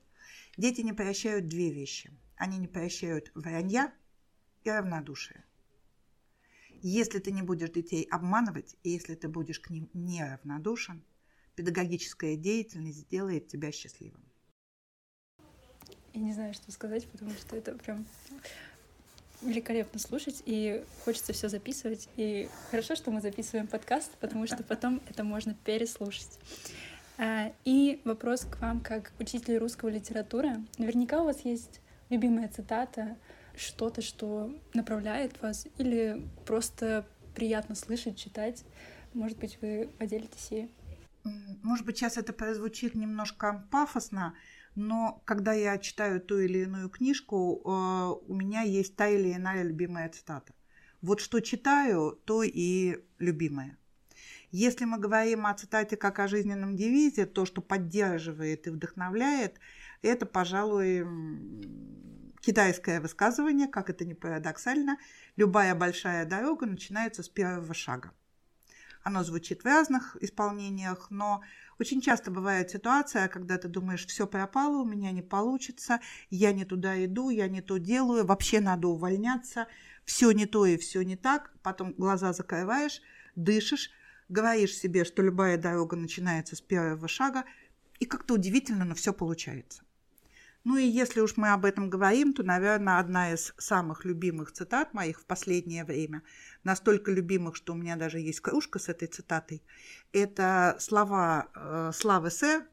Дети 0.58 0.82
не 0.82 0.93
прощают 0.93 1.48
две 1.48 1.72
вещи. 1.72 2.12
Они 2.36 2.58
не 2.58 2.67
прощают 2.67 3.32
вранья 3.34 3.93
и 4.63 4.69
равнодушие. 4.69 5.45
Если 6.82 7.19
ты 7.19 7.32
не 7.32 7.41
будешь 7.41 7.72
детей 7.72 8.08
обманывать, 8.10 8.76
и 8.84 8.89
если 8.89 9.15
ты 9.15 9.28
будешь 9.28 9.60
к 9.60 9.69
ним 9.69 9.89
неравнодушен, 9.93 11.04
педагогическая 11.56 12.38
деятельность 12.38 13.00
сделает 13.00 13.48
тебя 13.48 13.72
счастливым. 13.72 14.24
Я 16.13 16.22
не 16.22 16.34
знаю, 16.34 16.54
что 16.54 16.72
сказать, 16.72 17.10
потому 17.10 17.32
что 17.32 17.56
это 17.56 17.78
прям 17.78 18.06
великолепно 19.41 19.99
слушать, 19.99 20.43
и 20.45 20.84
хочется 21.06 21.34
все 21.34 21.49
записывать. 21.49 22.10
И 22.15 22.49
хорошо, 22.71 22.95
что 22.95 23.12
мы 23.12 23.21
записываем 23.21 23.67
подкаст, 23.67 24.12
потому 24.19 24.47
что 24.47 24.63
потом 24.63 25.02
это 25.10 25.23
можно 25.23 25.54
переслушать. 25.65 26.39
А, 27.17 27.52
и 27.65 28.02
вопрос 28.06 28.45
к 28.45 28.62
вам, 28.62 28.80
как 28.80 29.12
учитель 29.19 29.58
русского 29.58 29.89
литературы. 29.89 30.63
Наверняка 30.78 31.21
у 31.21 31.25
вас 31.25 31.41
есть 31.43 31.82
любимая 32.10 32.47
цитата, 32.47 33.17
что-то, 33.56 34.02
что 34.02 34.54
направляет 34.73 35.41
вас, 35.41 35.67
или 35.78 36.25
просто 36.45 37.06
приятно 37.36 37.75
слышать, 37.75 38.17
читать. 38.17 38.63
Может 39.13 39.38
быть, 39.38 39.58
вы 39.62 39.89
поделитесь 39.97 40.47
ей? 40.52 40.71
Может 41.63 41.86
быть, 41.86 41.97
сейчас 41.97 42.17
это 42.17 42.32
прозвучит 42.32 42.95
немножко 42.95 43.65
пафосно, 43.69 44.34
но 44.79 45.21
когда 45.25 45.51
я 45.51 45.77
читаю 45.77 46.21
ту 46.21 46.39
или 46.39 46.59
иную 46.59 46.89
книжку, 46.89 47.61
э, 47.65 47.69
у 48.27 48.33
меня 48.33 48.61
есть 48.61 48.95
та 48.95 49.09
или 49.09 49.33
иная 49.33 49.63
любимая 49.63 50.07
цитата. 50.09 50.53
Вот 51.01 51.19
что 51.19 51.41
читаю, 51.41 52.19
то 52.25 52.43
и 52.43 53.03
любимая. 53.17 53.77
Если 54.51 54.85
мы 54.85 54.97
говорим 54.97 55.45
о 55.45 55.53
цитате 55.53 55.97
как 55.97 56.19
о 56.19 56.27
жизненном 56.27 56.75
девизе, 56.75 57.25
то, 57.25 57.45
что 57.45 57.61
поддерживает 57.61 58.67
и 58.67 58.69
вдохновляет, 58.69 59.59
это, 60.01 60.25
пожалуй, 60.25 61.05
китайское 62.41 63.01
высказывание, 63.01 63.67
как 63.67 63.89
это 63.89 64.05
не 64.05 64.13
парадоксально, 64.13 64.97
любая 65.35 65.75
большая 65.75 66.25
дорога 66.25 66.65
начинается 66.65 67.21
с 67.21 67.29
первого 67.29 67.73
шага. 67.73 68.13
Оно 69.03 69.23
звучит 69.23 69.62
в 69.62 69.65
разных 69.65 70.17
исполнениях, 70.21 71.07
но 71.09 71.41
очень 71.79 72.01
часто 72.01 72.31
бывает 72.31 72.69
ситуация, 72.69 73.27
когда 73.29 73.57
ты 73.57 73.67
думаешь, 73.69 74.05
все 74.05 74.27
пропало, 74.27 74.81
у 74.81 74.85
меня 74.85 75.12
не 75.12 75.21
получится, 75.21 75.99
я 76.29 76.51
не 76.51 76.65
туда 76.65 77.03
иду, 77.05 77.29
я 77.29 77.47
не 77.47 77.62
то 77.62 77.77
делаю, 77.77 78.25
вообще 78.25 78.59
надо 78.59 78.89
увольняться, 78.89 79.67
все 80.03 80.31
не 80.31 80.45
то 80.45 80.65
и 80.65 80.77
все 80.77 81.01
не 81.03 81.15
так, 81.15 81.53
потом 81.63 81.93
глаза 81.93 82.33
закрываешь, 82.33 83.01
дышишь, 83.35 83.91
говоришь 84.27 84.75
себе, 84.75 85.05
что 85.05 85.21
любая 85.21 85.57
дорога 85.57 85.95
начинается 85.95 86.55
с 86.55 86.62
первого 86.62 87.07
шага, 87.07 87.45
и 87.99 88.05
как-то 88.05 88.33
удивительно, 88.33 88.85
но 88.85 88.95
все 88.95 89.13
получается. 89.13 89.83
Ну 90.69 90.77
и 90.77 90.84
если 90.84 91.21
уж 91.21 91.36
мы 91.36 91.49
об 91.49 91.65
этом 91.65 91.89
говорим, 91.89 92.32
то, 92.32 92.43
наверное, 92.43 92.99
одна 92.99 93.34
из 93.34 93.55
самых 93.58 94.05
любимых 94.05 94.51
цитат 94.51 94.93
моих 94.93 95.19
в 95.19 95.25
последнее 95.25 95.84
время, 95.84 96.21
настолько 96.63 97.12
любимых, 97.12 97.55
что 97.55 97.73
у 97.73 97.75
меня 97.75 97.95
даже 97.95 98.19
есть 98.19 98.39
кружка 98.39 98.77
с 98.77 98.88
этой 98.88 99.08
цитатой, 99.08 99.63
это 100.13 100.75
слова 100.77 101.47
э, 101.55 101.91
Славы 101.95 102.29
Сэ 102.29 102.67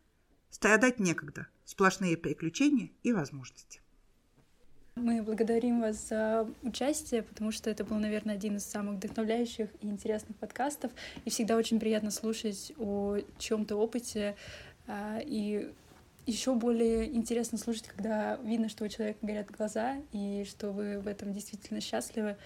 «Страдать 0.50 1.00
некогда, 1.00 1.46
сплошные 1.64 2.18
приключения 2.18 2.90
и 3.02 3.14
возможности». 3.14 3.80
Мы 4.96 5.22
благодарим 5.22 5.80
вас 5.80 6.08
за 6.10 6.46
участие, 6.62 7.22
потому 7.22 7.50
что 7.50 7.70
это 7.70 7.82
был, 7.82 7.96
наверное, 7.96 8.34
один 8.34 8.56
из 8.56 8.66
самых 8.66 8.96
вдохновляющих 8.96 9.70
и 9.80 9.86
интересных 9.86 10.36
подкастов. 10.36 10.92
И 11.24 11.30
всегда 11.30 11.56
очень 11.56 11.80
приятно 11.80 12.10
слушать 12.10 12.74
о 12.76 13.20
чем-то 13.38 13.74
опыте 13.76 14.36
а, 14.86 15.18
и 15.24 15.72
еще 16.26 16.54
более 16.54 17.14
интересно 17.14 17.56
слушать, 17.56 17.86
когда 17.86 18.36
видно, 18.36 18.68
что 18.68 18.84
у 18.84 18.88
человека 18.88 19.18
горят 19.22 19.50
глаза 19.50 19.96
и 20.12 20.44
что 20.48 20.72
вы 20.72 20.98
в 20.98 21.06
этом 21.06 21.32
действительно 21.32 21.80
счастливы. 21.80 22.36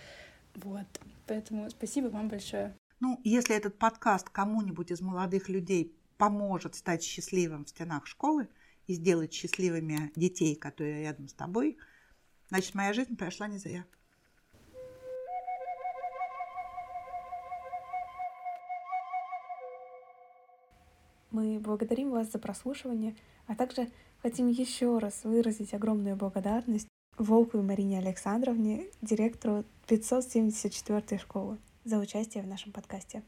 Вот. 0.54 0.86
Поэтому 1.26 1.68
спасибо 1.70 2.08
вам 2.08 2.28
большое. 2.28 2.74
Ну, 3.00 3.18
если 3.24 3.56
этот 3.56 3.78
подкаст 3.78 4.28
кому-нибудь 4.28 4.90
из 4.90 5.00
молодых 5.00 5.48
людей 5.48 5.96
поможет 6.18 6.74
стать 6.74 7.02
счастливым 7.02 7.64
в 7.64 7.70
стенах 7.70 8.06
школы 8.06 8.48
и 8.86 8.94
сделать 8.94 9.32
счастливыми 9.32 10.12
детей, 10.16 10.54
которые 10.54 11.00
рядом 11.00 11.28
с 11.28 11.32
тобой, 11.32 11.78
значит, 12.48 12.74
моя 12.74 12.92
жизнь 12.92 13.16
прошла 13.16 13.48
не 13.48 13.56
зря. 13.56 13.86
Мы 21.40 21.59
благодарим 21.59 22.11
вас 22.11 22.31
за 22.31 22.38
прослушивание, 22.38 23.16
а 23.46 23.55
также 23.55 23.88
хотим 24.20 24.48
еще 24.48 24.98
раз 24.98 25.24
выразить 25.24 25.72
огромную 25.72 26.14
благодарность 26.14 26.87
Волковой 27.16 27.64
Марине 27.64 27.98
Александровне, 27.98 28.85
директору 29.00 29.64
574 29.87 31.18
школы, 31.18 31.57
за 31.85 31.98
участие 31.98 32.42
в 32.42 32.46
нашем 32.46 32.72
подкасте. 32.72 33.22